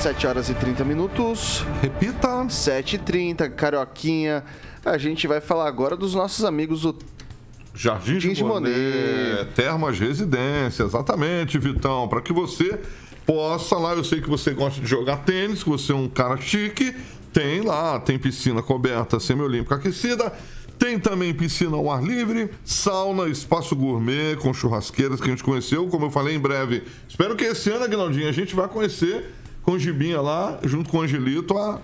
[0.01, 1.65] 7 horas e 30 minutos.
[1.81, 2.47] Repita.
[2.49, 4.43] 7 e 30, Carioquinha.
[4.85, 6.93] A gente vai falar agora dos nossos amigos do
[7.77, 12.79] Jardim de, Monet, Monet, Termas Residência, exatamente, Vitão, para que você
[13.23, 16.37] possa lá, eu sei que você gosta de jogar tênis, que você é um cara
[16.37, 16.95] chique,
[17.31, 20.33] tem lá, tem piscina coberta semiolímpica aquecida,
[20.79, 25.87] tem também piscina ao ar livre, sauna, espaço gourmet com churrasqueiras que a gente conheceu,
[25.87, 26.83] como eu falei em breve.
[27.07, 29.25] Espero que esse ano, Aguinaldinho, a gente vai conhecer
[29.61, 31.81] com o Gibinha lá, junto com o Angelito, a,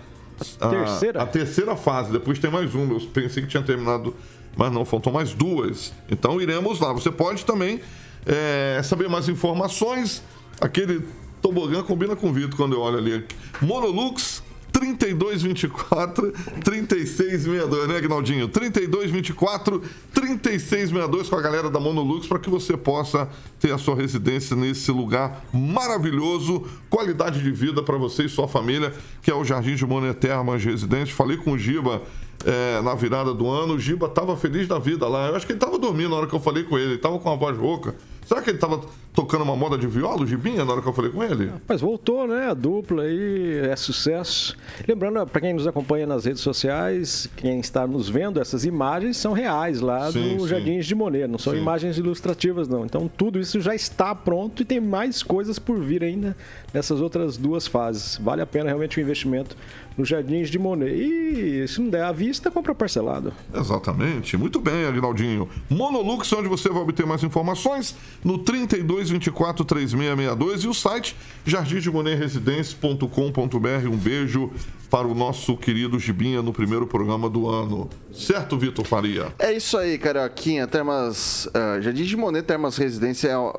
[0.60, 1.22] a, terceira?
[1.22, 2.12] a terceira fase.
[2.12, 2.94] Depois tem mais uma.
[2.94, 4.16] Eu pensei que tinha terminado
[4.56, 5.94] mas não, faltam mais duas.
[6.10, 6.94] Então iremos lá.
[6.94, 7.80] Você pode também
[8.26, 10.24] é, saber mais informações,
[10.60, 11.06] aquele
[11.42, 13.26] Tobogã combina com o Vitor quando eu olho ali.
[13.62, 18.48] Monolux 3224 3662, né, Agnaldinho?
[18.48, 19.82] 3224
[20.14, 24.92] 3662 com a galera da Monolux para que você possa ter a sua residência nesse
[24.92, 29.86] lugar maravilhoso, qualidade de vida para você e sua família, que é o Jardim de
[29.86, 31.14] Monetermas Residente.
[31.14, 32.02] Falei com o Giba
[32.46, 35.28] é, na virada do ano, o Giba tava feliz da vida lá.
[35.28, 37.20] Eu acho que ele tava dormindo na hora que eu falei com ele, ele tava
[37.20, 37.96] com uma voz rouca.
[38.26, 38.82] Será que ele tava
[39.14, 41.52] tocando uma moda de viola, o Gibinha, na hora que eu falei com ele?
[41.68, 42.50] Mas voltou, né?
[42.50, 44.58] A dupla aí é sucesso.
[44.88, 49.34] Lembrando, para quem nos acompanha nas redes sociais, quem está nos vendo, essas imagens são
[49.34, 50.48] reais lá sim, do sim.
[50.48, 51.60] Jardins de Monet, não são sim.
[51.60, 52.86] imagens ilustrativas, não.
[52.86, 56.36] Então tudo isso já está pronto e tem mais coisas por vir ainda
[56.74, 58.18] nessas outras duas fases.
[58.18, 59.56] Vale a pena realmente o investimento
[59.98, 60.94] nos Jardins de Monet.
[60.94, 63.34] E se não der à vista, compra parcelado.
[63.54, 64.36] Exatamente.
[64.38, 65.48] Muito bem, Aguinaldinho.
[65.70, 73.88] Monolux, onde você vai obter mais informações, no 32243662 e o site jardimdemonerresidência.com.br.
[73.92, 74.52] Um beijo
[74.90, 77.90] para o nosso querido Gibinha no primeiro programa do ano.
[78.14, 79.34] Certo, Vitor Faria?
[79.40, 80.66] É isso aí, Carioquinha.
[80.68, 83.54] Termas, uh, Jardim de Monet, Termas Residência, uh,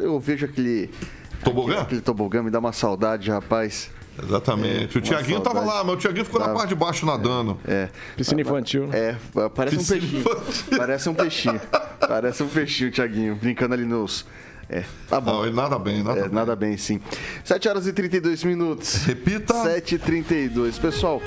[0.00, 0.90] eu vejo aquele...
[1.44, 1.72] Tobogã?
[1.72, 3.90] Aquele, aquele tobogã me dá uma saudade, rapaz.
[4.22, 4.96] Exatamente.
[4.96, 7.58] É, o Tiaguinho tava lá, mas o Tiaguinho ficou na parte de baixo nadando.
[7.66, 7.88] É.
[8.16, 8.88] Piscina infantil.
[8.92, 9.16] É,
[9.54, 10.20] parece Piscina um peixinho.
[10.20, 10.78] Infantil.
[10.78, 11.60] Parece um peixinho.
[12.00, 14.26] parece um peixinho, Tiaguinho, brincando ali nos
[14.70, 15.46] é, tá bom.
[15.46, 16.32] Não, nada bem, nada é, bem.
[16.32, 17.00] Nada bem, sim.
[17.42, 18.96] 7 horas e 32 minutos.
[19.04, 19.54] Repita.
[19.54, 20.78] 7 e 32.
[20.78, 21.22] Pessoal,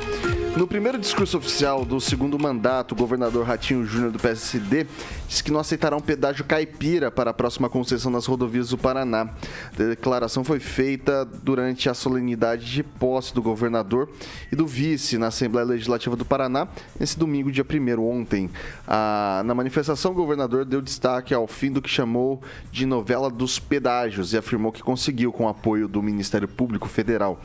[0.56, 4.86] no primeiro discurso oficial do segundo mandato, o governador Ratinho Júnior do PSD
[5.26, 9.30] disse que não aceitará um pedágio caipira para a próxima concessão nas rodovias do Paraná.
[9.74, 14.10] A declaração foi feita durante a solenidade de posse do governador
[14.52, 16.68] e do vice na Assembleia Legislativa do Paraná,
[17.00, 18.50] nesse domingo, dia 1 ontem.
[18.86, 23.58] Ah, na manifestação, o governador deu destaque ao fim do que chamou de novela dos
[23.58, 27.42] pedágios e afirmou que conseguiu, com o apoio do Ministério Público Federal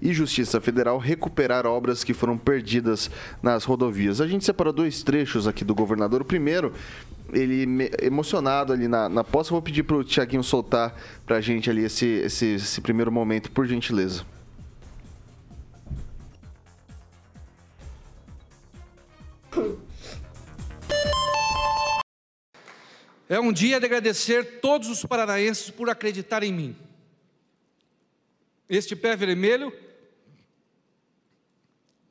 [0.00, 3.10] e Justiça Federal, recuperar obras que foram perdidas
[3.42, 4.20] nas rodovias.
[4.20, 6.22] A gente separou dois trechos aqui do governador.
[6.22, 6.72] O primeiro,
[7.32, 9.50] ele emocionado ali na, na posse.
[9.50, 10.94] Eu vou pedir para o Tiaguinho soltar
[11.26, 14.24] para a gente ali esse, esse, esse primeiro momento, por gentileza.
[23.28, 26.76] É um dia de agradecer todos os paranaenses por acreditar em mim.
[28.68, 29.72] Este pé vermelho,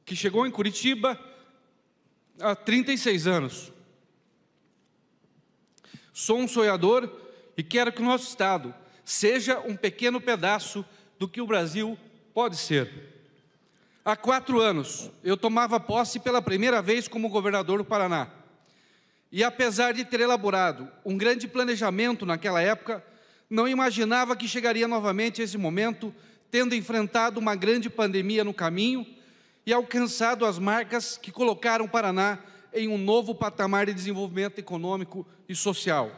[0.09, 1.19] que chegou em Curitiba
[2.41, 3.71] há 36 anos.
[6.11, 7.07] Sou um sonhador
[7.55, 8.73] e quero que o nosso Estado
[9.05, 10.83] seja um pequeno pedaço
[11.19, 11.95] do que o Brasil
[12.33, 12.89] pode ser.
[14.03, 18.31] Há quatro anos, eu tomava posse pela primeira vez como governador do Paraná.
[19.31, 23.05] E apesar de ter elaborado um grande planejamento naquela época,
[23.47, 26.11] não imaginava que chegaria novamente esse momento,
[26.49, 29.05] tendo enfrentado uma grande pandemia no caminho
[29.65, 32.39] e alcançado as marcas que colocaram o Paraná
[32.73, 36.11] em um novo patamar de desenvolvimento econômico e social.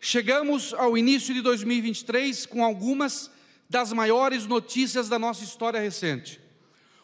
[0.00, 3.30] Chegamos ao início de 2023 com algumas
[3.68, 6.40] das maiores notícias da nossa história recente.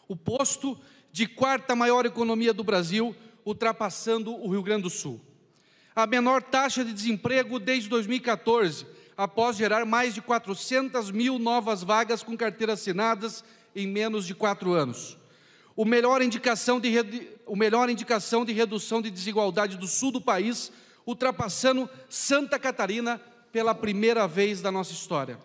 [0.07, 0.79] O posto
[1.11, 5.21] de quarta maior economia do Brasil ultrapassando o Rio Grande do Sul.
[5.95, 12.23] A menor taxa de desemprego desde 2014, após gerar mais de 400 mil novas vagas
[12.23, 13.43] com carteiras assinadas
[13.75, 15.17] em menos de quatro anos.
[15.75, 16.93] O melhor, indicação de,
[17.45, 20.71] o melhor indicação de redução de desigualdade do sul do país,
[21.05, 25.37] ultrapassando Santa Catarina pela primeira vez da nossa história.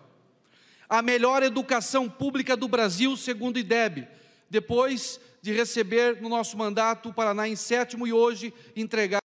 [0.87, 4.07] A melhor educação pública do Brasil, segundo o IDEB,
[4.49, 9.20] depois de receber no nosso mandato o Paraná em sétimo e hoje entregar.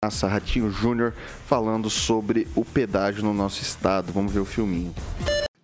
[0.00, 1.12] Ratinho Júnior
[1.44, 4.12] falando sobre o pedágio no nosso estado.
[4.12, 4.94] Vamos ver o filminho.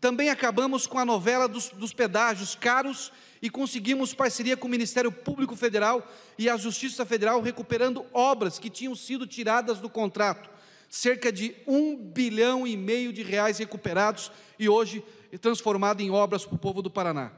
[0.01, 5.13] Também acabamos com a novela dos, dos pedágios caros e conseguimos parceria com o Ministério
[5.13, 6.05] Público Federal
[6.37, 10.51] e a Justiça Federal, recuperando obras que tinham sido tiradas do contrato.
[10.91, 15.05] Cerca de um bilhão e meio de reais recuperados e hoje
[15.41, 17.31] transformado em obras para o povo do Paraná.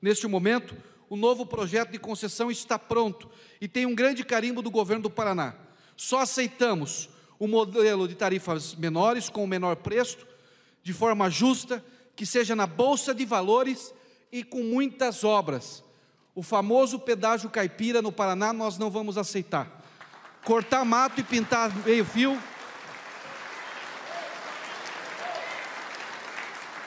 [0.00, 0.76] Neste momento,
[1.10, 3.28] o novo projeto de concessão está pronto
[3.60, 5.63] e tem um grande carimbo do governo do Paraná.
[5.96, 10.18] Só aceitamos o modelo de tarifas menores, com o menor preço,
[10.82, 11.84] de forma justa,
[12.16, 13.92] que seja na Bolsa de Valores
[14.30, 15.82] e com muitas obras.
[16.34, 19.82] O famoso pedágio caipira no Paraná nós não vamos aceitar.
[20.44, 22.40] Cortar mato e pintar meio fio.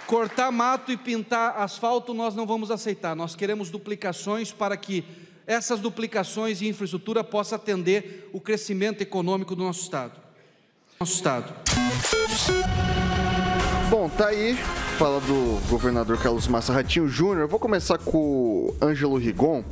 [0.05, 3.16] Cortar mato e pintar asfalto nós não vamos aceitar.
[3.16, 9.64] Nós queremos duplicações para que essas duplicações e infraestrutura possam atender o crescimento econômico do
[9.64, 10.20] nosso estado.
[11.00, 11.54] Nosso estado.
[13.89, 14.56] Bom, tá aí.
[14.98, 17.48] Fala do governador Carlos Massa Ratinho Júnior.
[17.48, 19.64] Vou começar com o Ângelo Rigon.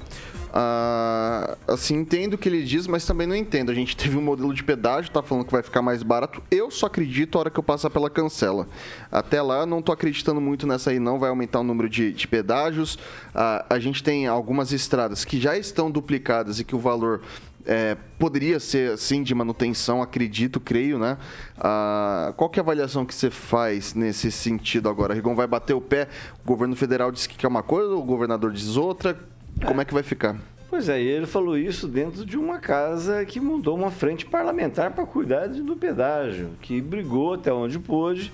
[0.57, 3.71] Ah, assim, entendo o que ele diz, mas também não entendo.
[3.71, 6.41] A gente teve um modelo de pedágio, tá falando que vai ficar mais barato.
[6.49, 8.65] Eu só acredito a hora que eu passar pela cancela.
[9.11, 11.19] Até lá, não tô acreditando muito nessa aí, não.
[11.19, 12.97] Vai aumentar o número de, de pedágios.
[13.33, 17.21] Ah, a gente tem algumas estradas que já estão duplicadas e que o valor
[17.65, 21.17] é, poderia ser sim de manutenção, acredito, creio, né?
[21.57, 25.13] Ah, qual que é a avaliação que você faz nesse sentido agora?
[25.13, 26.07] Rigon vai bater o pé,
[26.41, 29.34] o governo federal diz que quer uma coisa, o governador diz outra.
[29.63, 30.35] Como é que vai ficar?
[30.69, 35.05] Pois é, ele falou isso dentro de uma casa que montou uma frente parlamentar para
[35.05, 38.31] cuidar do pedágio, que brigou até onde pôde.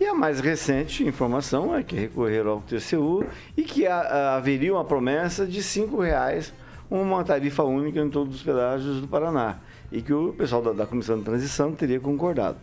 [0.00, 3.24] E a mais recente informação é que recorreram ao TCU
[3.56, 6.52] e que haveria uma promessa de R$ reais
[6.90, 9.58] uma tarifa única em todos os pedágios do Paraná
[9.90, 12.58] e que o pessoal da, da Comissão de Transição teria concordado.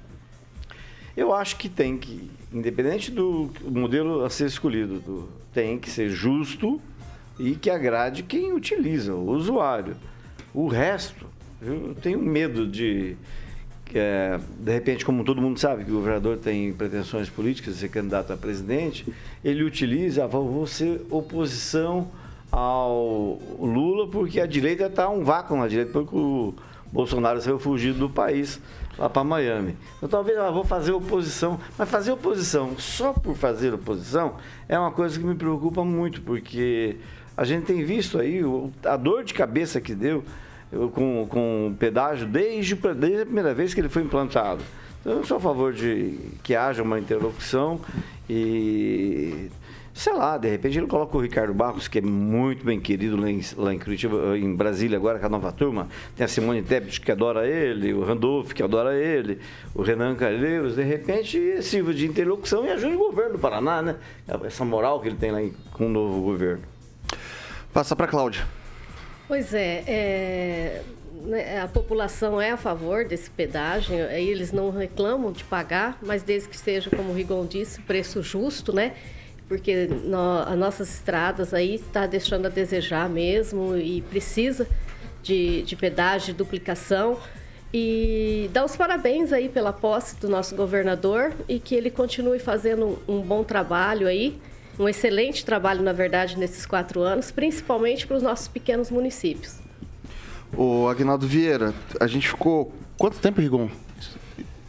[1.16, 6.10] Eu acho que tem que, independente do modelo a ser escolhido, do, tem que ser
[6.10, 6.82] justo
[7.38, 9.96] e que agrade quem utiliza, o usuário.
[10.54, 11.26] O resto,
[11.62, 13.18] eu tenho medo de,
[13.94, 17.90] é, de repente, como todo mundo sabe que o governador tem pretensões políticas de ser
[17.90, 19.06] candidato a presidente,
[19.44, 22.10] ele utiliza, ah, vou ser oposição
[22.52, 26.54] ao Lula porque a direita está um vácuo na direita, porque o
[26.92, 28.62] Bolsonaro saiu fugido do país
[28.98, 29.76] lá para Miami.
[29.98, 34.36] Então talvez eu vou fazer oposição, mas fazer oposição só por fazer oposição
[34.68, 36.98] é uma coisa que me preocupa muito, porque
[37.38, 38.42] a gente tem visto aí
[38.86, 40.24] a dor de cabeça que deu
[40.94, 44.62] com, com o pedágio desde, desde a primeira vez que ele foi implantado.
[45.02, 47.80] Então, eu sou a favor de que haja uma interlocução
[48.30, 49.50] e
[49.94, 53.30] sei lá, de repente ele coloca o Ricardo Barros, que é muito bem querido lá
[53.30, 55.88] em, lá em Curitiba, em Brasília agora com a nova turma.
[56.16, 59.40] Tem a Simone Tebet que adora ele, o Randolph que adora ele,
[59.74, 63.96] o Renan Calheiros, de repente sirva de interlocução e ajuda o governo do Paraná, né?
[64.44, 65.40] Essa moral que ele tem lá
[65.72, 66.75] com o novo governo.
[67.76, 68.48] Passa para Cláudia.
[69.28, 70.82] Pois é, é,
[71.26, 76.48] né, a população é a favor desse pedágio, eles não reclamam de pagar, mas desde
[76.48, 78.94] que seja, como o Rigon disse, preço justo, né?
[79.48, 84.66] porque no, as nossas estradas aí está deixando a desejar mesmo e precisa
[85.22, 87.20] de, de pedágio, de duplicação.
[87.74, 92.98] E dar os parabéns aí pela posse do nosso governador e que ele continue fazendo
[93.06, 94.40] um bom trabalho aí,
[94.78, 99.56] um excelente trabalho, na verdade, nesses quatro anos, principalmente para os nossos pequenos municípios.
[100.56, 103.70] O Agnaldo Vieira, a gente ficou quanto tempo, Rigon?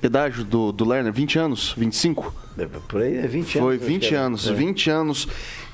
[0.00, 1.12] Pedágio do, do Lerner?
[1.12, 1.74] 20 anos?
[1.76, 2.34] 25?
[2.58, 3.68] É, por aí é 20 anos.
[3.68, 4.52] Foi 20 anos, é.
[4.52, 5.28] 20 anos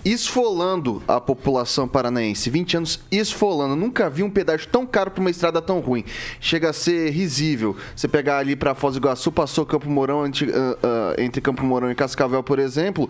[0.05, 2.51] esfolando a população paranaense.
[2.51, 3.77] 20 anos esfolando.
[3.77, 6.05] Nunca vi um pedágio tão caro para uma estrada tão ruim.
[6.41, 7.77] Chega a ser risível.
[7.95, 11.65] Você pegar ali para Foz do Iguaçu, passou Campo Mourão entre, uh, uh, entre Campo
[11.65, 13.09] Mourão e Cascavel, por exemplo.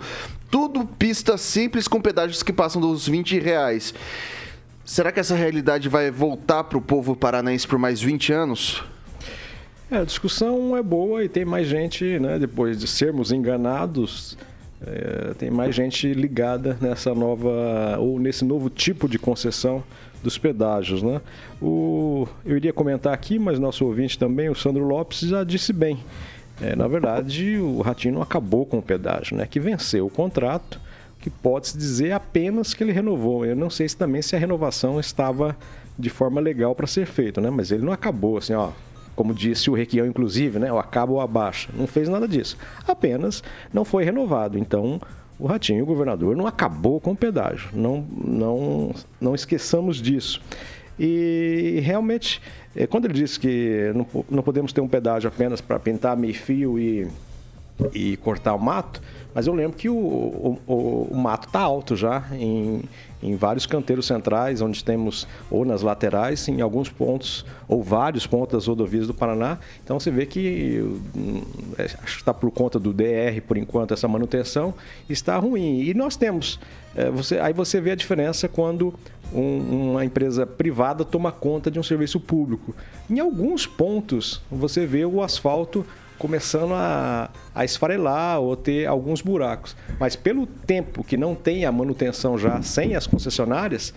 [0.51, 3.95] Tudo pista simples com pedágios que passam dos 20 reais.
[4.85, 8.85] Será que essa realidade vai voltar para o povo paranaense por mais 20 anos?
[9.93, 14.39] É, a discussão é boa e tem mais gente, né, depois de sermos enganados,
[14.87, 19.83] é, tem mais gente ligada nessa nova ou nesse novo tipo de concessão
[20.23, 21.21] dos pedágios, né?
[21.61, 25.99] O, eu iria comentar aqui, mas nosso ouvinte também, o Sandro Lopes, já disse bem.
[26.61, 29.47] É, na verdade, o Ratinho não acabou com o pedágio, né?
[29.47, 30.81] Que venceu o contrato,
[31.21, 33.45] que pode-se dizer apenas que ele renovou.
[33.45, 35.57] Eu não sei se também se a renovação estava
[35.99, 37.51] de forma legal para ser feita, né?
[37.51, 38.71] Mas ele não acabou assim, ó
[39.23, 40.73] como disse o Requião, inclusive, né?
[40.73, 41.69] O acaba ou abaixa.
[41.73, 42.59] Não fez nada disso.
[42.89, 43.41] Apenas
[43.73, 44.59] não foi renovado.
[44.59, 45.01] Então,
[45.39, 47.71] o Ratinho, o governador, não acabou com o pedágio.
[47.73, 50.43] Não, não, não esqueçamos disso.
[50.99, 52.43] E realmente,
[52.75, 56.35] eh, quando ele disse que não, não podemos ter um pedágio apenas para pintar meio
[56.35, 57.07] fio e,
[57.95, 59.01] e cortar o mato,
[59.35, 62.83] mas eu lembro que o, o, o mato está alto já em,
[63.23, 68.53] em vários canteiros centrais, onde temos, ou nas laterais, em alguns pontos, ou vários pontos
[68.53, 69.59] das rodovias do Paraná.
[69.83, 70.81] Então você vê que,
[71.17, 71.43] hum,
[71.79, 74.75] é, acho que está por conta do DR, por enquanto, essa manutenção
[75.09, 75.83] está ruim.
[75.83, 76.59] E nós temos,
[76.95, 78.93] é, você, aí você vê a diferença quando
[79.33, 82.75] um, uma empresa privada toma conta de um serviço público.
[83.09, 85.87] Em alguns pontos, você vê o asfalto
[86.23, 89.77] começando a, a esfarelar ou ter alguns buracos.
[89.99, 93.93] Mas pelo tempo que não tem a manutenção já sem as concessionárias,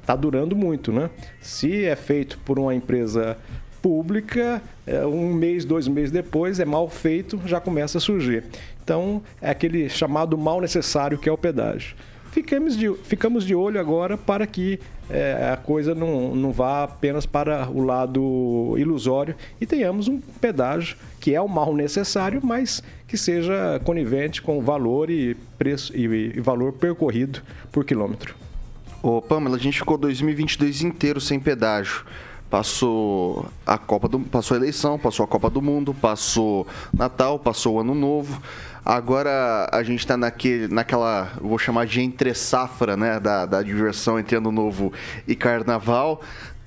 [0.00, 1.10] está durando muito, né?
[1.42, 3.36] Se é feito por uma empresa
[3.82, 8.44] pública, é, um mês, dois meses depois, é mal feito, já começa a surgir.
[8.82, 11.94] Então, é aquele chamado mal necessário que é o pedágio.
[12.32, 14.80] Ficamos de, ficamos de olho agora para que
[15.10, 20.96] é, a coisa não, não vá apenas para o lado ilusório e tenhamos um pedágio
[21.20, 26.04] que é o mal necessário, mas que seja conivente com valor e preço e,
[26.34, 28.34] e valor percorrido por quilômetro.
[29.02, 32.06] Ô, Pamela, a gente ficou 2022 inteiro sem pedágio.
[32.48, 36.66] Passou a Copa do, passou a eleição, passou a Copa do Mundo, passou
[36.96, 38.40] Natal, passou o Ano Novo.
[38.84, 44.36] Agora a gente está naquela, vou chamar de entre safra, né, da, da diversão entre
[44.36, 44.92] Ano Novo
[45.26, 46.20] e Carnaval.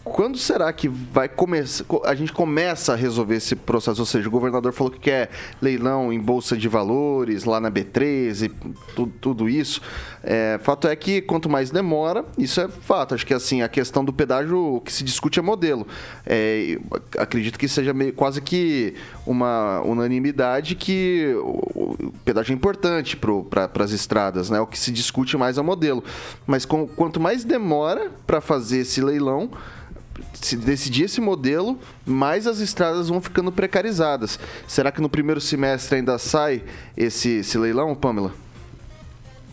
[0.05, 1.83] Quando será que vai começar?
[2.03, 3.99] A gente começa a resolver esse processo?
[4.01, 8.51] Ou seja, o governador falou que quer leilão em bolsa de valores lá na B13,
[8.95, 9.81] tudo, tudo isso.
[10.23, 13.15] É, fato é que quanto mais demora, isso é fato.
[13.15, 15.87] Acho que assim a questão do pedágio o que se discute é modelo.
[16.23, 16.77] É,
[17.17, 18.93] acredito que seja meio, quase que
[19.25, 24.61] uma unanimidade que o, pedágio é importante para as estradas, né?
[24.61, 26.03] O que se discute mais é o modelo.
[26.45, 29.49] Mas com, quanto mais demora para fazer esse leilão
[30.33, 34.39] se decidir esse modelo, mais as estradas vão ficando precarizadas.
[34.67, 36.63] Será que no primeiro semestre ainda sai
[36.95, 38.33] esse, esse leilão, Pamela?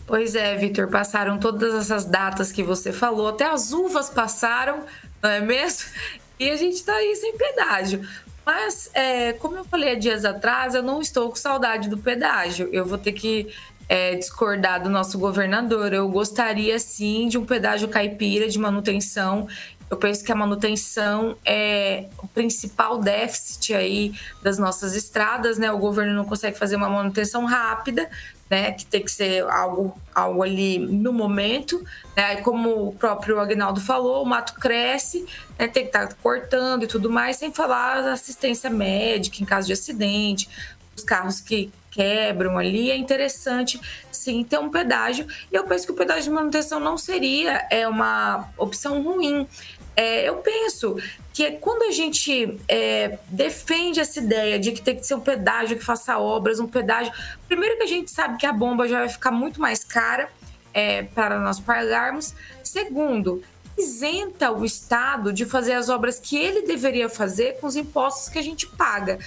[0.05, 4.83] Pois é, Vitor, passaram todas essas datas que você falou, até as uvas passaram,
[5.21, 5.89] não é mesmo?
[6.39, 8.05] E a gente está aí sem pedágio.
[8.45, 12.67] Mas, é, como eu falei há dias atrás, eu não estou com saudade do pedágio.
[12.73, 13.47] Eu vou ter que
[13.87, 15.93] é, discordar do nosso governador.
[15.93, 19.47] Eu gostaria sim de um pedágio caipira de manutenção
[19.93, 25.71] eu penso que a manutenção é o principal déficit aí das nossas estradas, né?
[25.71, 28.09] O governo não consegue fazer uma manutenção rápida,
[28.49, 28.71] né?
[28.71, 31.85] Que tem que ser algo, algo ali no momento,
[32.17, 32.37] né?
[32.37, 35.27] Como o próprio Agnaldo falou, o mato cresce,
[35.59, 35.67] né?
[35.67, 39.67] Tem que estar tá cortando e tudo mais, sem falar da assistência médica em caso
[39.67, 40.49] de acidente,
[40.97, 43.79] os carros que quebram ali, é interessante
[44.11, 45.27] sim ter um pedágio.
[45.51, 49.47] E eu penso que o pedágio de manutenção não seria é uma opção ruim.
[49.95, 50.97] É, eu penso
[51.33, 55.77] que quando a gente é, defende essa ideia de que tem que ser um pedágio
[55.77, 57.13] que faça obras, um pedágio.
[57.47, 60.29] Primeiro que a gente sabe que a bomba já vai ficar muito mais cara
[60.73, 62.33] é, para nós pagarmos.
[62.63, 63.43] Segundo,
[63.77, 68.39] isenta o Estado de fazer as obras que ele deveria fazer com os impostos que
[68.39, 69.19] a gente paga.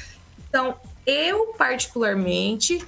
[0.48, 2.84] Então, eu, particularmente,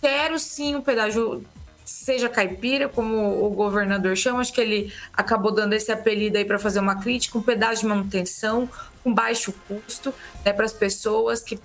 [0.00, 1.44] quero sim um pedágio
[1.92, 6.58] seja caipira, como o governador chama, acho que ele acabou dando esse apelido aí para
[6.58, 8.68] fazer uma crítica, um pedaço de manutenção,
[9.04, 10.12] com baixo custo,
[10.44, 11.60] né, para as pessoas, que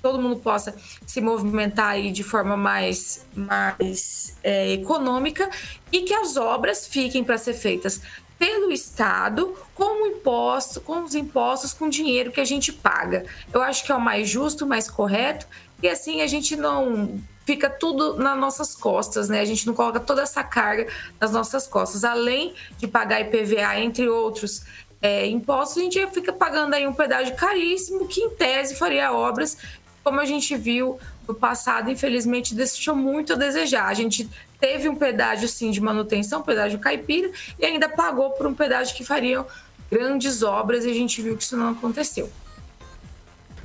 [0.00, 0.74] todo mundo possa
[1.06, 5.50] se movimentar aí de forma mais, mais é, econômica
[5.92, 8.00] e que as obras fiquem para ser feitas
[8.38, 13.26] pelo Estado com o imposto, com os impostos, com o dinheiro que a gente paga.
[13.52, 15.46] Eu acho que é o mais justo, mais correto,
[15.82, 19.40] e assim a gente não fica tudo nas nossas costas, né?
[19.40, 20.88] A gente não coloca toda essa carga
[21.20, 22.02] nas nossas costas.
[22.02, 24.64] Além de pagar IPVA, entre outros
[25.00, 29.56] é, impostos, a gente fica pagando aí um pedágio caríssimo que, em tese, faria obras,
[30.02, 33.86] como a gente viu no passado, infelizmente, deixou muito a desejar.
[33.86, 34.28] A gente
[34.58, 39.04] teve um pedágio, sim, de manutenção, pedágio caipira, e ainda pagou por um pedágio que
[39.04, 39.44] faria
[39.90, 42.30] grandes obras, e a gente viu que isso não aconteceu.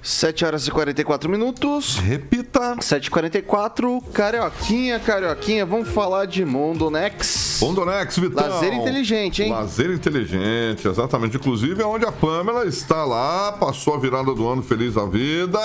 [0.02, 1.98] 7 horas e 44 minutos.
[1.98, 2.76] Repita.
[2.78, 4.02] 7h44.
[4.12, 7.60] Carioquinha, Carioquinha, vamos falar de Mondonex.
[7.62, 8.48] Mondonex, Vitão.
[8.48, 9.52] Lazer inteligente, hein?
[9.52, 11.38] Lazer inteligente, exatamente.
[11.38, 15.60] Inclusive é onde a Pamela está lá, passou a virada do ano feliz da vida.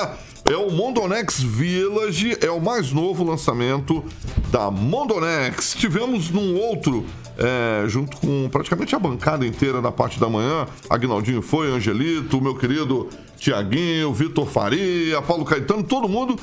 [0.49, 4.05] É o Mondonex Village, é o mais novo lançamento
[4.51, 5.74] da Mondonex.
[5.74, 7.05] Tivemos num outro
[7.36, 10.66] é, junto com praticamente a bancada inteira na parte da manhã.
[10.88, 16.38] Agnaldinho foi, Angelito, meu querido Tiaguinho, Vitor Faria, Paulo Caetano, todo mundo.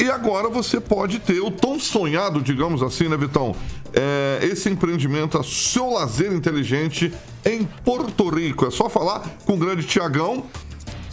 [0.00, 3.54] E agora você pode ter o tão sonhado, digamos assim, né, Vitão?
[3.92, 7.12] É, esse empreendimento, a seu lazer inteligente
[7.44, 8.66] em Porto Rico.
[8.66, 10.44] É só falar com o grande Tiagão.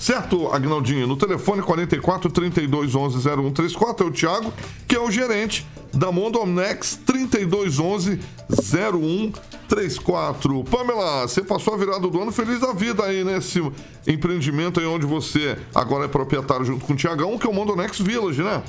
[0.01, 1.05] Certo, Agnaldinho?
[1.05, 4.51] No telefone 44 32 11 0134 é o Thiago,
[4.87, 10.63] que é o gerente da Mondonex 3211 0134.
[10.63, 13.61] Pamela, você passou a virada do ano feliz da vida aí nesse
[14.07, 17.99] empreendimento aí onde você agora é proprietário junto com o Tiagão, que é o Mondonex
[17.99, 18.63] Village, né?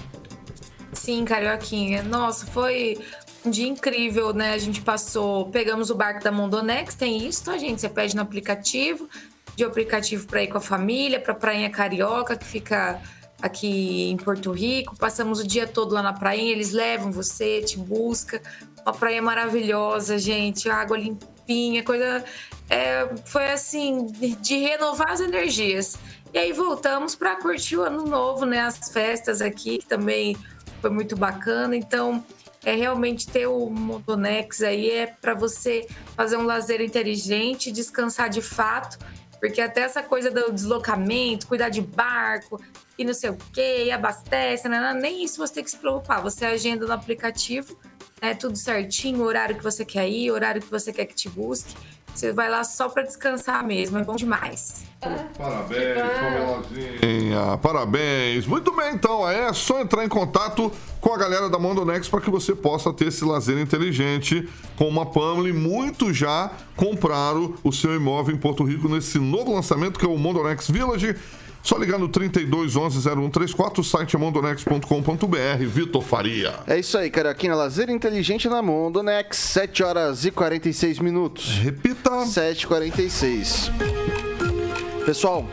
[0.93, 2.03] Sim, Carioquinha.
[2.03, 2.99] Nossa, foi
[3.43, 4.53] um dia incrível, né?
[4.53, 7.81] A gente passou, pegamos o barco da Mondonex, tem isso, tá, gente?
[7.81, 9.09] Você pede no aplicativo,
[9.57, 13.01] de aplicativo para ir com a família, para Prainha Carioca, que fica
[13.41, 14.97] aqui em Porto Rico.
[14.97, 18.41] Passamos o dia todo lá na praia, eles levam você, te busca.
[18.85, 22.25] Uma praia maravilhosa, gente, água limpinha, coisa.
[22.71, 25.99] É, foi assim, de renovar as energias.
[26.33, 28.61] E aí voltamos para curtir o ano novo, né?
[28.61, 30.37] As festas aqui, que também
[30.81, 31.77] foi muito bacana.
[31.77, 32.25] Então,
[32.65, 35.87] é realmente ter o Motonex aí é para você
[36.17, 38.99] fazer um lazer inteligente, descansar de fato,
[39.43, 42.63] porque até essa coisa do deslocamento, cuidar de barco
[42.97, 44.95] e não sei o que, abastece, né?
[44.95, 46.23] nem isso você tem que se preocupar.
[46.23, 47.77] Você agenda no aplicativo,
[48.23, 51.15] né, tudo certinho, o horário que você quer ir, o horário que você quer que
[51.15, 51.75] te busque.
[52.15, 54.85] Você vai lá só para descansar mesmo, é bom demais.
[55.01, 57.59] Parabéns, Pamelazinha.
[57.61, 58.47] Parabéns.
[58.47, 59.29] Muito bem, então.
[59.29, 60.71] É só entrar em contato
[61.01, 64.47] com a galera da Mondonex para que você possa ter esse lazer inteligente
[64.77, 69.55] com uma Pamela e muitos já compraram o seu imóvel em Porto Rico nesse novo
[69.55, 71.17] lançamento que é o Mondonex Village.
[71.63, 75.65] Só ligar no 32 11 0134, o site é mondonex.com.br.
[75.67, 76.55] Vitor Faria.
[76.67, 77.55] É isso aí, Carioquinha.
[77.55, 81.59] Lazer inteligente na Mondonex, 7 horas e 46 minutos.
[81.59, 82.11] Repita.
[82.11, 83.71] 7h46.
[85.07, 85.47] Pessoal,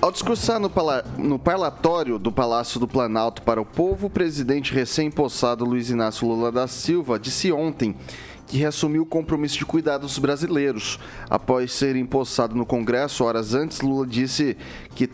[0.00, 0.70] ao discursar no,
[1.18, 6.50] no parlatório do Palácio do Planalto para o povo, o presidente recém-possado Luiz Inácio Lula
[6.50, 7.94] da Silva disse ontem
[8.52, 11.00] que reassumiu o compromisso de cuidar dos brasileiros.
[11.30, 14.58] Após ser empossado no Congresso, horas antes, Lula disse
[14.94, 15.08] que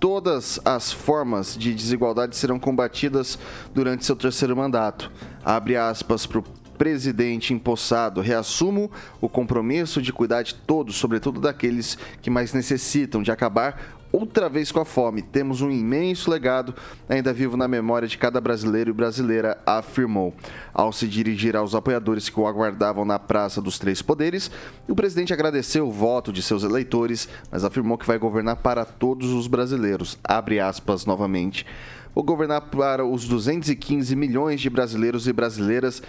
[0.00, 3.38] todas as formas de desigualdade serão combatidas
[3.72, 5.12] durante seu terceiro mandato.
[5.44, 6.44] Abre aspas para o
[6.76, 8.20] presidente empossado.
[8.20, 14.48] Reassumo o compromisso de cuidar de todos, sobretudo daqueles que mais necessitam, de acabar outra
[14.48, 15.22] vez com a fome.
[15.22, 16.74] Temos um imenso legado
[17.08, 20.34] ainda vivo na memória de cada brasileiro e brasileira, afirmou.
[20.74, 24.50] Ao se dirigir aos apoiadores que o aguardavam na Praça dos Três Poderes,
[24.86, 29.30] o presidente agradeceu o voto de seus eleitores, mas afirmou que vai governar para todos
[29.30, 30.18] os brasileiros.
[30.22, 31.66] Abre aspas novamente.
[32.14, 36.02] Vou governar para os 215 milhões de brasileiros e brasileiras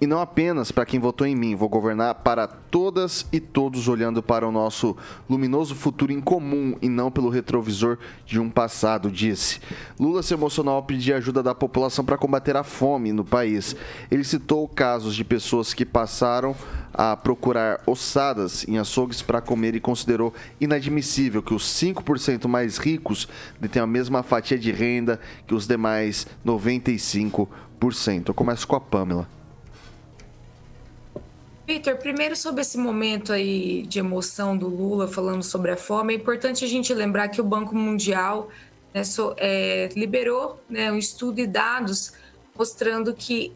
[0.00, 1.54] e não apenas para quem votou em mim.
[1.54, 4.96] Vou governar para todas e todos, olhando para o nosso
[5.28, 9.60] luminoso futuro em comum e não pelo retrovisor de um passado, disse.
[9.98, 13.76] Lula se emocionou ao pedir ajuda da população para combater a fome no país.
[14.10, 16.56] Ele citou casos de pessoas que passaram
[16.92, 23.28] a procurar ossadas em açougues para comer e considerou inadmissível que os 5% mais ricos
[23.60, 27.48] detenham a mesma fatia de renda que os demais 95%.
[28.28, 29.39] Eu começo com a Pamela.
[31.72, 36.16] Vitor, primeiro sobre esse momento aí de emoção do Lula falando sobre a fome, é
[36.16, 38.48] importante a gente lembrar que o Banco Mundial
[38.92, 42.12] né, so, é, liberou né, um estudo e dados
[42.58, 43.54] mostrando que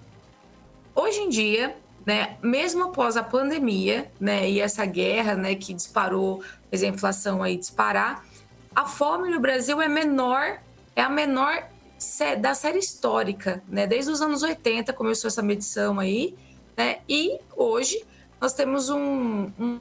[0.94, 1.74] hoje em dia,
[2.06, 6.40] né, mesmo após a pandemia né, e essa guerra né, que disparou,
[6.70, 8.24] fez a inflação aí disparar,
[8.76, 10.60] a fome no Brasil é menor,
[10.94, 11.66] é a menor
[12.40, 13.86] da série histórica, né?
[13.86, 16.36] Desde os anos 80 começou essa medição aí,
[16.77, 16.99] né?
[17.09, 18.05] E hoje
[18.41, 19.81] nós temos um, um,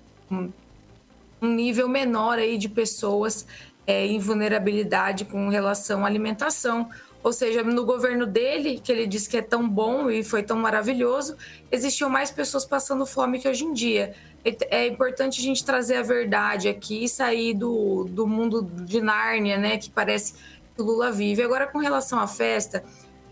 [1.41, 3.45] um nível menor aí de pessoas
[3.85, 6.89] é, em vulnerabilidade com relação à alimentação.
[7.21, 10.57] Ou seja, no governo dele, que ele disse que é tão bom e foi tão
[10.57, 11.37] maravilhoso,
[11.71, 14.13] existiam mais pessoas passando fome que hoje em dia.
[14.69, 19.57] É importante a gente trazer a verdade aqui e sair do, do mundo de Nárnia,
[19.57, 19.77] né?
[19.77, 20.33] Que parece
[20.75, 21.41] que Lula vive.
[21.41, 22.83] Agora, com relação à festa,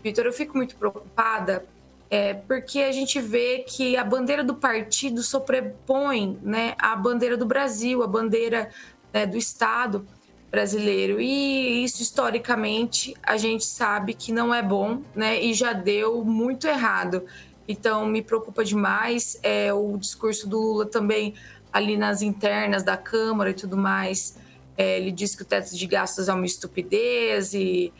[0.02, 1.66] Vitor, eu fico muito preocupada
[2.12, 7.46] é, porque a gente vê que a bandeira do partido sobrepõe né, a bandeira do
[7.46, 8.68] Brasil, a bandeira
[9.10, 10.06] né, do Estado
[10.50, 11.18] brasileiro.
[11.18, 16.66] E isso, historicamente, a gente sabe que não é bom né, e já deu muito
[16.66, 17.24] errado.
[17.66, 19.38] Então, me preocupa demais.
[19.42, 21.32] É, o discurso do Lula também,
[21.72, 24.36] ali nas internas da Câmara e tudo mais,
[24.76, 27.90] é, ele diz que o teto de gastos é uma estupidez e,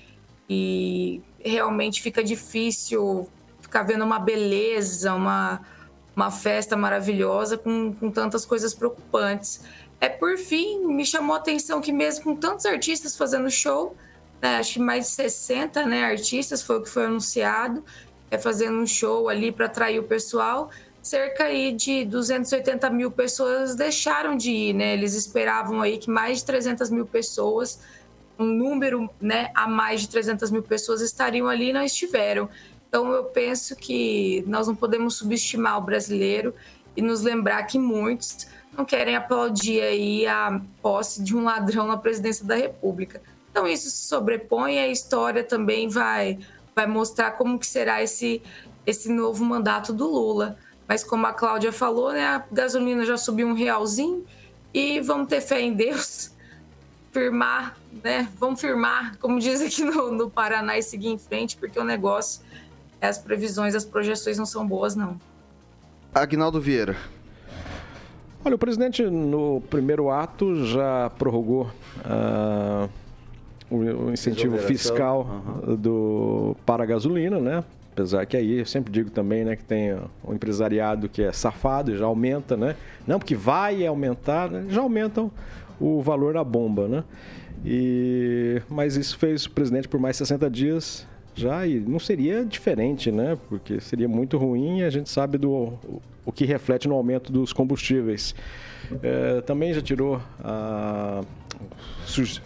[0.51, 3.27] e realmente fica difícil
[3.73, 5.63] ficar vendo uma beleza, uma,
[6.15, 9.63] uma festa maravilhosa com, com tantas coisas preocupantes.
[9.99, 13.97] É, por fim, me chamou a atenção que mesmo com tantos artistas fazendo show,
[14.43, 17.83] né, acho que mais de 60 né, artistas foi o que foi anunciado,
[18.31, 20.71] é fazendo um show ali para atrair o pessoal,
[21.01, 24.93] cerca aí de 280 mil pessoas deixaram de ir, né?
[24.93, 27.81] Eles esperavam aí que mais de 300 mil pessoas,
[28.39, 32.49] um número né, a mais de 300 mil pessoas estariam ali e não estiveram.
[32.93, 36.55] Então, eu penso que nós não podemos subestimar o brasileiro
[36.95, 41.97] e nos lembrar que muitos não querem aplaudir aí a posse de um ladrão na
[41.97, 43.23] presidência da República.
[43.51, 46.39] Então, isso se sobrepõe a história também vai,
[46.77, 48.43] vai mostrar como que será esse,
[48.87, 50.59] esse novo mandato do Lula.
[50.87, 54.23] Mas como a Cláudia falou, né, a gasolina já subiu um realzinho
[54.75, 56.31] e vamos ter fé em Deus,
[57.11, 57.75] firmar,
[58.05, 58.29] né?
[58.39, 62.43] Vamos firmar, como diz aqui no, no Paraná, e seguir em frente, porque o negócio
[63.09, 65.19] as previsões, as projeções não são boas, não.
[66.15, 66.97] Agnaldo Vieira.
[68.45, 72.89] Olha, o presidente no primeiro ato já prorrogou uh,
[73.71, 75.27] o, o incentivo fiscal
[75.79, 77.65] do, para a gasolina, né?
[77.93, 79.93] Apesar que aí eu sempre digo também, né, que tem
[80.25, 82.75] o empresariado que é safado e já aumenta, né?
[83.07, 84.65] Não porque vai aumentar, né?
[84.69, 85.31] já aumentam
[85.79, 87.05] o valor da bomba, né?
[87.65, 93.11] E, mas isso fez o presidente por mais 60 dias já e não seria diferente,
[93.11, 93.39] né?
[93.49, 95.73] Porque seria muito ruim e a gente sabe do
[96.25, 98.35] o, que reflete no aumento dos combustíveis.
[99.03, 101.23] É, também já tirou a,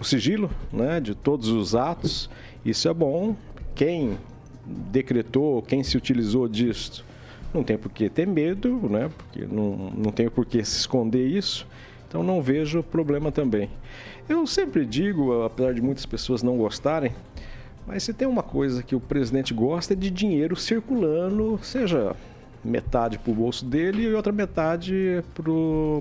[0.00, 2.30] o sigilo né, de todos os atos.
[2.64, 3.36] Isso é bom.
[3.74, 4.18] Quem
[4.64, 7.04] decretou, quem se utilizou disso,
[7.52, 9.10] não tem por que ter medo, né?
[9.16, 11.66] Porque não, não tem por que se esconder isso.
[12.08, 13.68] Então não vejo problema também.
[14.28, 17.12] Eu sempre digo, apesar de muitas pessoas não gostarem,
[17.86, 22.14] mas se tem uma coisa que o presidente gosta é de dinheiro circulando, seja
[22.64, 25.22] metade para o bolso dele e outra metade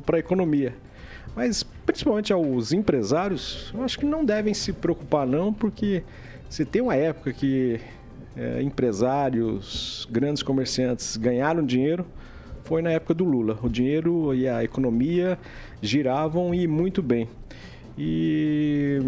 [0.06, 0.74] para a economia.
[1.36, 6.04] Mas principalmente aos empresários, eu acho que não devem se preocupar não, porque
[6.50, 7.80] se tem uma época que
[8.36, 12.06] é, empresários, grandes comerciantes ganharam dinheiro,
[12.64, 13.60] foi na época do Lula.
[13.62, 15.38] O dinheiro e a economia
[15.82, 17.30] giravam e muito bem.
[17.98, 19.02] E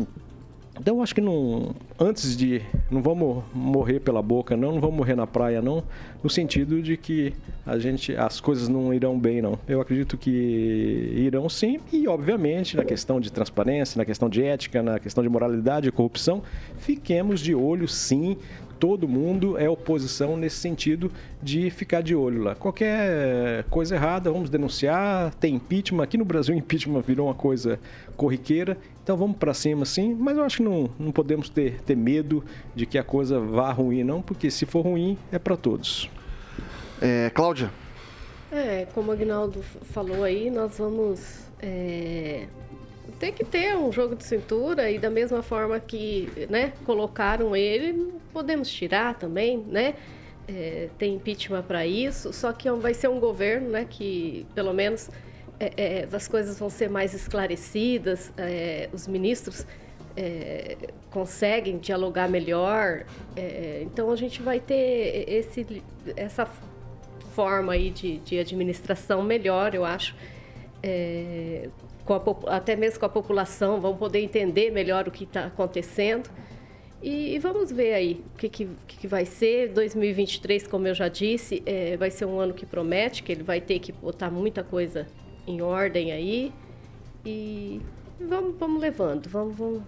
[0.79, 4.95] então eu acho que não, antes de não vamos morrer pela boca não, não vamos
[4.95, 5.83] morrer na praia não,
[6.23, 7.33] no sentido de que
[7.65, 9.57] a gente as coisas não irão bem não.
[9.67, 10.29] Eu acredito que
[11.15, 15.29] irão sim e obviamente na questão de transparência, na questão de ética, na questão de
[15.29, 16.41] moralidade e corrupção,
[16.77, 18.37] fiquemos de olho sim
[18.79, 21.11] todo mundo é oposição nesse sentido
[21.41, 22.55] de ficar de olho lá.
[22.55, 25.33] Qualquer coisa errada, vamos denunciar.
[25.35, 26.03] Tem impeachment.
[26.03, 27.79] Aqui no Brasil, impeachment virou uma coisa
[28.15, 28.77] corriqueira.
[29.03, 30.13] Então vamos para cima sim.
[30.13, 32.43] Mas eu acho que não, não podemos ter, ter medo
[32.75, 36.09] de que a coisa vá ruim, não, porque se for ruim, é para todos.
[37.01, 37.71] É, Cláudia?
[38.51, 41.47] É, como o Agnaldo falou aí, nós vamos.
[41.59, 42.47] É
[43.19, 48.13] tem que ter um jogo de cintura e da mesma forma que né, colocaram ele,
[48.31, 49.95] podemos tirar também, né?
[50.47, 55.09] É, tem impeachment para isso, só que vai ser um governo né, que, pelo menos,
[55.59, 59.67] é, é, as coisas vão ser mais esclarecidas, é, os ministros
[60.15, 60.77] é,
[61.11, 63.03] conseguem dialogar melhor,
[63.35, 65.83] é, então a gente vai ter esse,
[66.15, 66.47] essa
[67.33, 70.15] forma aí de, de administração melhor, eu acho.
[72.13, 76.29] A, até mesmo com a população, vão poder entender melhor o que está acontecendo.
[77.01, 79.69] E, e, vamos ver aí o que, que, que, vai ser.
[79.69, 83.61] 2023, como eu já disse, é, vai ser um ano que promete, que ele vai
[83.61, 85.07] ter que botar muita coisa
[85.45, 86.51] em ordem aí.
[87.23, 87.81] E
[88.19, 89.83] vamos, vamos levando, vamos, vamos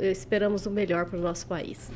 [0.00, 1.90] esperamos o melhor para o nosso país.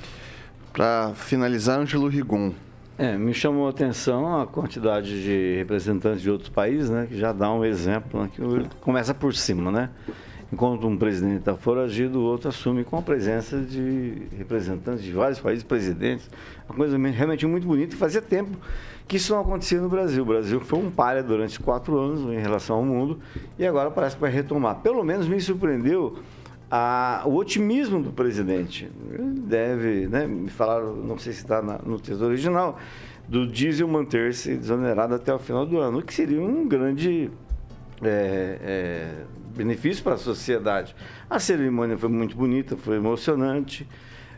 [0.73, 2.53] Para finalizar, Angelo Rigon.
[2.99, 7.33] É, me chamou a atenção a quantidade de representantes de outros países, né, que já
[7.33, 8.43] dá um exemplo, né, que
[8.81, 9.91] começa por cima, né?
[10.53, 15.39] Enquanto um presidente está foragido, o outro assume com a presença de representantes de vários
[15.39, 16.29] países, presidentes.
[16.69, 18.59] Uma coisa realmente muito bonita e fazia tempo
[19.07, 20.23] que isso não acontecia no Brasil.
[20.23, 23.21] O Brasil foi um palha durante quatro anos em relação ao mundo
[23.59, 24.77] e agora parece que vai retomar.
[24.77, 26.19] Pelo menos me surpreendeu
[26.71, 28.91] a, o otimismo do presidente.
[29.47, 32.79] Deve, né, me falaram, não sei se está no texto original,
[33.27, 37.31] do diesel manter-se desonerado até o final do ano, o que seria um grande
[38.03, 40.95] é, é, benefício para a sociedade.
[41.29, 43.87] A cerimônia foi muito bonita, foi emocionante.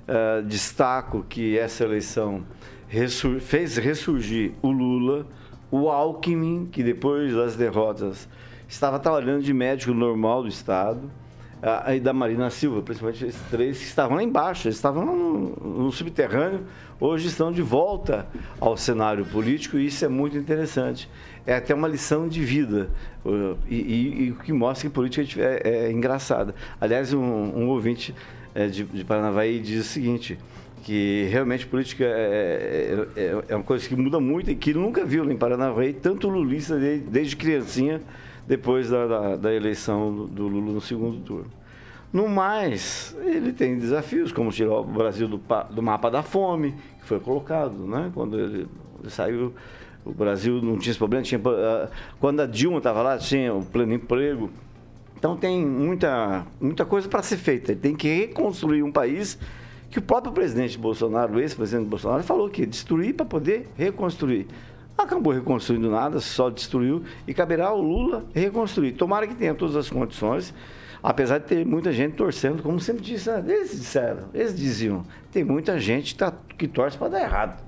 [0.09, 2.43] Uh, destaco que essa eleição
[2.89, 5.24] ressur fez ressurgir o Lula,
[5.70, 8.28] o Alckmin, que depois das derrotas
[8.66, 11.09] estava trabalhando de médico normal do Estado,
[11.62, 15.84] uh, e da Marina Silva, principalmente esses três que estavam lá embaixo, eles estavam no,
[15.84, 16.66] no subterrâneo,
[17.00, 18.26] hoje estão de volta
[18.61, 21.08] ao cenário político e isso é muito interessante
[21.46, 22.90] é até uma lição de vida
[23.68, 26.54] e, o que mostra que política é, é, é engraçada.
[26.80, 28.14] Aliás, um, um ouvinte
[28.54, 30.38] é, de, de Paranavaí diz o seguinte,
[30.82, 35.04] que realmente política é, é, é, é, uma coisa que muda muito e que nunca
[35.04, 38.00] viu em Paranavaí, tanto lulista desde, desde criancinha,
[38.51, 41.46] depois da, da, da eleição do, do Lula no segundo turno.
[42.12, 45.40] No mais, ele tem desafios, como tirar o Brasil do,
[45.70, 48.11] do mapa da fome, que foi colocado, né?
[48.12, 48.66] quando ele,
[49.01, 49.55] ele saiu
[50.05, 51.22] o Brasil não tinha esse problema.
[51.22, 51.88] Tinha, ah,
[52.18, 54.51] quando a Dilma estava lá, tinha o pleno emprego.
[55.16, 57.70] Então tem muita, muita coisa para ser feita.
[57.70, 59.38] Ele tem que reconstruir um país
[59.90, 64.48] que o próprio presidente Bolsonaro, o ex-presidente Bolsonaro, falou que destruir para poder reconstruir.
[65.01, 68.92] Acabou reconstruindo nada, só destruiu e caberá ao Lula reconstruir.
[68.92, 70.53] Tomara que tenha todas as condições,
[71.03, 73.42] apesar de ter muita gente torcendo, como sempre disse, né?
[73.46, 76.32] eles disseram, eles diziam, tem muita gente que, tá,
[76.72, 77.62] torce para dar errado.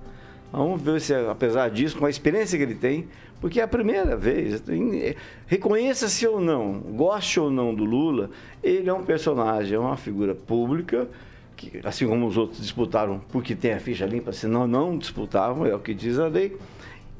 [0.52, 3.08] Vamos ver se, apesar disso, com a experiência que ele tem,
[3.40, 4.62] porque é a primeira vez,
[5.46, 8.28] reconheça-se ou não, goste ou não do Lula,
[8.62, 11.08] ele é um personagem, é uma figura pública
[11.56, 15.74] que, assim como os outros disputaram porque tem a ficha limpa, senão não disputavam, é
[15.74, 16.56] o que diz a lei.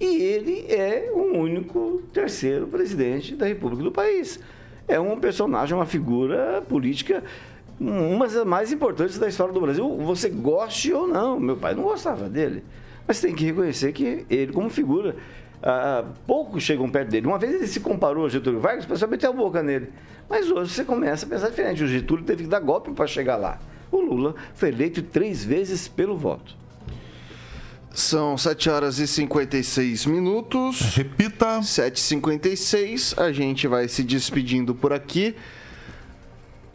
[0.02, 4.40] E ele é o único terceiro presidente da República do país.
[4.88, 7.22] É um personagem, uma figura política,
[7.78, 9.88] uma das mais importantes da história do Brasil.
[9.98, 12.64] Você goste ou não, meu pai não gostava dele.
[13.06, 15.14] Mas tem que reconhecer que ele, como figura,
[15.62, 17.28] ah, poucos chegam perto dele.
[17.28, 19.90] Uma vez ele se comparou a Getúlio Vargas, o pessoal meteu a boca nele.
[20.28, 21.84] Mas hoje você começa a pensar diferente.
[21.84, 23.60] O Getúlio teve que dar golpe para chegar lá.
[23.88, 26.60] O Lula foi eleito três vezes pelo voto.
[27.94, 30.80] São 7 horas e 56 minutos.
[30.96, 31.60] Repita.
[31.60, 33.20] 7h56.
[33.20, 35.34] A gente vai se despedindo por aqui.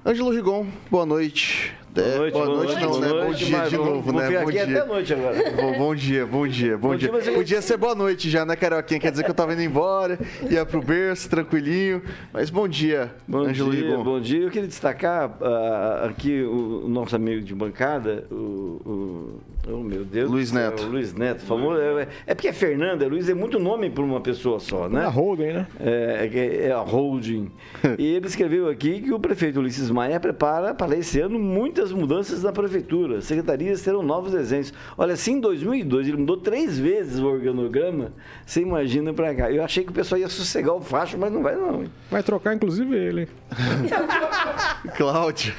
[0.06, 1.74] Ângelo Rigon, boa noite.
[1.94, 3.08] Boa noite, boa, boa noite, noite, não, boa né?
[3.10, 4.28] Bom noite, dia mas de vou- novo, vou né?
[4.28, 4.80] ficar Bom aqui dia.
[4.82, 5.52] até noite agora.
[5.58, 7.10] Bom, bom dia, bom dia, bom, Bom dia.
[7.12, 9.00] dia, Podia ser boa noite já, né, Carioquinha?
[9.00, 12.04] Quer dizer que eu tava indo embora, ia pro berço, tranquilinho.
[12.32, 14.04] Mas bom dia, Bom Ângelo dia, Rigon.
[14.04, 14.42] bom dia.
[14.44, 20.04] Eu queria destacar ah, aqui o, o nosso amigo de bancada, o, o- oh, meu
[20.06, 20.30] Deus.
[20.30, 20.86] Luiz Neto.
[20.86, 21.80] Luiz Neto, famoso.
[21.80, 25.06] É, é porque é Fernanda, Luiz é muito nome para uma pessoa só, né?
[25.06, 25.68] A holding, né?
[25.80, 27.52] É, é, é a holding.
[27.98, 32.44] e ele escreveu aqui que o prefeito Ulisses Maia prepara para esse ano muitas mudanças
[32.44, 33.22] na prefeitura.
[33.22, 34.74] Secretarias terão novos desenhos.
[34.98, 38.14] Olha, se em 2002 ele mudou três vezes o organograma,
[38.46, 39.52] você imagina para cá.
[39.52, 41.82] Eu achei que o pessoal ia sossegar o facho, mas não vai não.
[41.82, 41.90] hein?
[42.10, 43.28] Vai trocar, inclusive, ele.
[44.96, 45.54] Cláudio,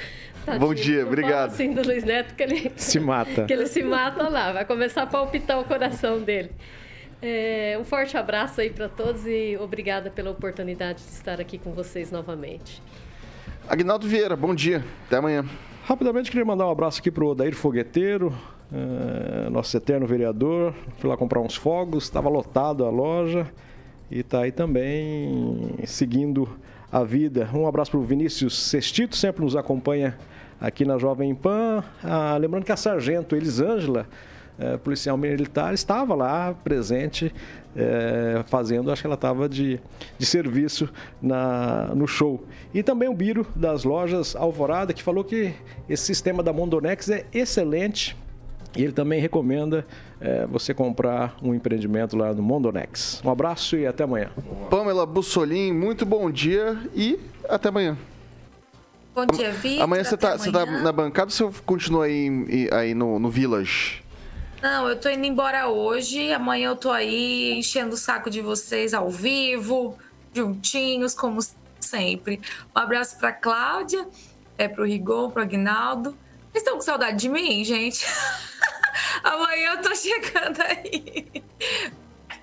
[0.48, 1.50] Tadinho, bom dia, obrigado.
[1.50, 3.44] assim do Luiz Neto que ele Se mata.
[3.46, 6.50] que ele se mata lá, vai começar a palpitar o coração dele.
[7.20, 11.72] É, um forte abraço aí para todos e obrigada pela oportunidade de estar aqui com
[11.72, 12.82] vocês novamente.
[13.68, 14.82] Agnaldo Vieira, bom dia.
[15.06, 15.44] Até amanhã.
[15.84, 18.32] Rapidamente queria mandar um abraço aqui pro Odair Fogueteiro,
[18.72, 20.72] eh, nosso eterno vereador.
[20.96, 23.46] Fui lá comprar uns fogos, estava lotado a loja
[24.10, 26.48] e tá aí também seguindo
[26.90, 27.50] a vida.
[27.52, 30.16] Um abraço pro Vinícius Sextito, sempre nos acompanha
[30.60, 31.82] aqui na Jovem Pan.
[32.02, 34.06] Ah, lembrando que a sargento Elisângela,
[34.58, 37.32] eh, policial militar, estava lá presente
[37.76, 39.80] eh, fazendo, acho que ela estava de,
[40.18, 40.88] de serviço
[41.22, 42.44] na, no show.
[42.74, 45.54] E também o Biro das lojas Alvorada, que falou que
[45.88, 48.16] esse sistema da Mondonex é excelente.
[48.76, 49.86] E ele também recomenda
[50.20, 53.22] eh, você comprar um empreendimento lá no Mondonex.
[53.24, 54.30] Um abraço e até amanhã.
[54.68, 57.96] Pamela Bussolim, muito bom dia e até amanhã.
[59.18, 59.82] Bom dia, Vitor.
[59.82, 62.30] amanhã você tá, você tá na bancada ou você continua aí,
[62.70, 64.04] aí no, no Village?
[64.62, 66.32] Não, eu tô indo embora hoje.
[66.32, 69.98] Amanhã eu tô aí enchendo o saco de vocês ao vivo,
[70.32, 71.40] juntinhos, como
[71.80, 72.40] sempre.
[72.76, 74.06] Um abraço pra Cláudia,
[74.56, 76.10] é pro Rigon, pro Agnaldo.
[76.52, 78.06] Vocês estão com saudade de mim, gente?
[79.24, 81.42] Amanhã eu tô chegando aí.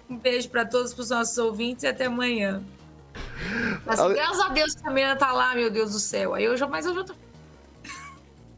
[0.10, 2.62] Um beijo pra todos, pros nossos ouvintes e até amanhã.
[3.86, 6.34] Mas, Ale- graças a Deus que a menina tá lá, meu Deus do céu.
[6.34, 7.14] Aí eu já, mas eu já tô.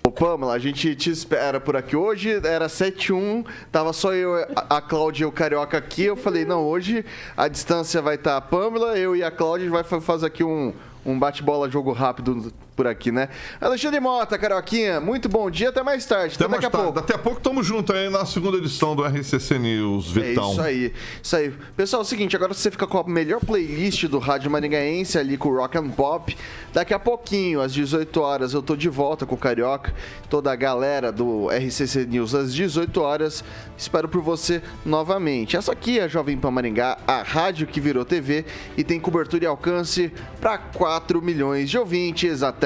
[0.05, 1.95] Ô, Pamela, a gente te espera por aqui.
[1.95, 6.03] Hoje era 7-1, tava só eu, a, a Cláudia e o Carioca aqui.
[6.03, 7.03] Eu falei, não, hoje
[7.35, 10.27] a distância vai estar a Pamela, eu e a Cláudia, a gente vai fa- fazer
[10.27, 10.73] aqui um,
[11.05, 13.27] um bate-bola, jogo rápido por aqui, né?
[13.59, 16.35] Alexandre Mota, Carioquinha, muito bom dia, até mais tarde.
[16.35, 16.85] Até Até, mais daqui a tarde.
[16.93, 16.99] pouco.
[17.07, 20.51] Daqui a pouco tamo junto aí na segunda edição do RCC News, É Vitão.
[20.51, 21.51] isso aí, isso aí.
[21.75, 25.37] Pessoal, é o seguinte, agora você fica com a melhor playlist do Rádio Maringaense ali
[25.37, 26.37] com o Rock and Pop.
[26.71, 29.91] Daqui a pouquinho, às 18 horas, eu tô de volta com o Carioca,
[30.29, 33.43] toda a galera do RCC News às 18 horas.
[33.75, 35.57] Espero por você novamente.
[35.57, 38.45] Essa aqui é a Jovem Pan Maringá, a rádio que virou TV
[38.77, 42.43] e tem cobertura e alcance para 4 milhões de ouvintes.